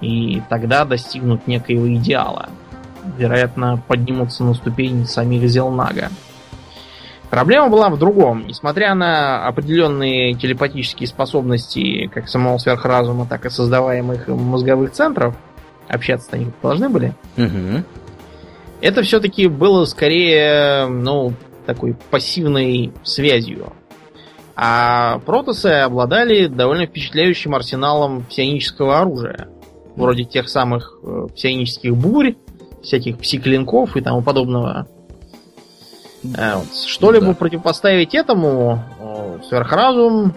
[0.00, 2.48] и тогда достигнут некоего идеала.
[3.16, 6.10] Вероятно, поднимутся на ступень самих Зелнага.
[7.32, 8.46] Проблема была в другом.
[8.46, 15.34] Несмотря на определенные телепатические способности как самого сверхразума, так и создаваемых мозговых центров,
[15.88, 17.84] общаться они должны были, угу.
[18.82, 21.32] это все-таки было скорее, ну,
[21.64, 23.72] такой пассивной связью.
[24.54, 29.48] А протосы обладали довольно впечатляющим арсеналом псионического оружия.
[29.96, 32.34] Вроде тех самых э, псионических бурь,
[32.82, 34.86] всяких псиклинков и тому подобного
[36.36, 37.34] Э, Что-либо да.
[37.34, 38.82] противопоставить этому
[39.48, 40.34] сверхразум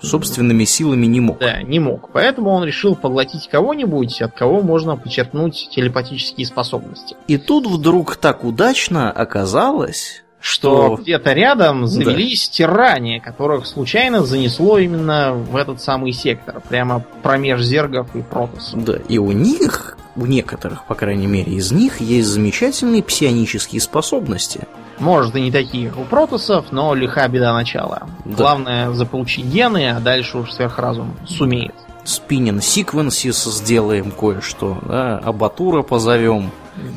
[0.00, 1.38] собственными силами не мог.
[1.38, 2.10] Да, не мог.
[2.12, 7.16] Поэтому он решил поглотить кого-нибудь, от кого можно почерпнуть телепатические способности.
[7.26, 12.54] И тут вдруг так удачно оказалось, что, где-то рядом завелись да.
[12.54, 18.84] тиране, которых случайно занесло именно в этот самый сектор, прямо промеж зергов и протосов.
[18.84, 24.66] Да, и у них, у некоторых, по крайней мере, из них есть замечательные псионические способности.
[24.98, 28.08] Может, и не такие, как у протосов, но лиха беда начала.
[28.24, 28.36] Да.
[28.36, 31.74] Главное заполучить гены, а дальше уж сверхразум сумеет.
[32.04, 36.50] Спиннин секвенсис сделаем кое-что, да, абатура позовем.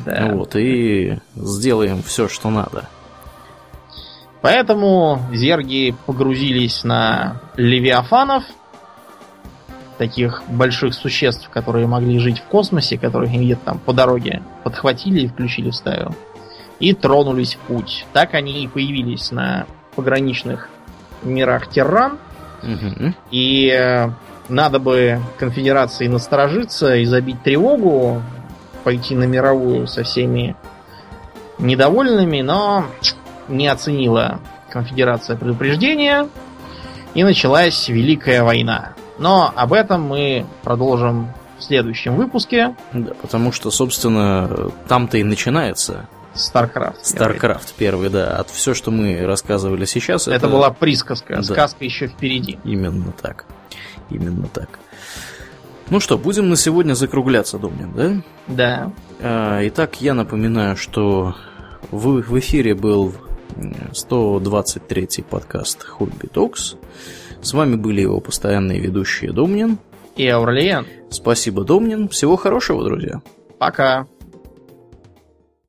[0.06, 0.30] Да.
[0.32, 2.88] Вот, и сделаем все, что надо.
[4.42, 8.44] Поэтому зерги погрузились на левиафанов,
[9.98, 15.20] таких больших существ, которые могли жить в космосе, которых они где-то там по дороге подхватили
[15.20, 16.10] и включили в стаю,
[16.80, 18.04] и тронулись в путь.
[18.12, 20.68] Так они и появились на пограничных
[21.22, 22.18] мирах Терран.
[22.64, 23.14] Угу.
[23.30, 24.10] И э,
[24.48, 28.22] надо бы конфедерации насторожиться и забить тревогу,
[28.82, 30.56] пойти на мировую со всеми
[31.58, 32.86] недовольными, но
[33.48, 34.40] не оценила
[34.70, 36.28] конфедерация предупреждения,
[37.14, 38.94] и началась Великая война.
[39.18, 41.28] Но об этом мы продолжим
[41.58, 42.74] в следующем выпуске.
[42.92, 47.02] Да, потому что, собственно, там-то и начинается StarCraft.
[47.04, 48.36] StarCraft первый, да.
[48.36, 50.26] От все, что мы рассказывали сейчас.
[50.26, 50.48] Это, это...
[50.48, 51.36] была присказка.
[51.36, 51.42] Да.
[51.42, 52.58] Сказка еще впереди.
[52.64, 53.44] Именно так.
[54.10, 54.78] Именно так.
[55.90, 58.12] Ну что, будем на сегодня закругляться, Домнин, да?
[58.48, 58.92] Да.
[59.20, 61.36] А, итак, я напоминаю, что
[61.90, 63.14] в, в эфире был
[63.92, 66.76] 123 подкаст Хобби Токс.
[67.40, 69.78] С вами были его постоянные ведущие Домнин
[70.16, 70.86] и Аурлиен.
[71.10, 72.08] Спасибо, Домнин.
[72.08, 73.20] Всего хорошего, друзья.
[73.58, 74.06] Пока.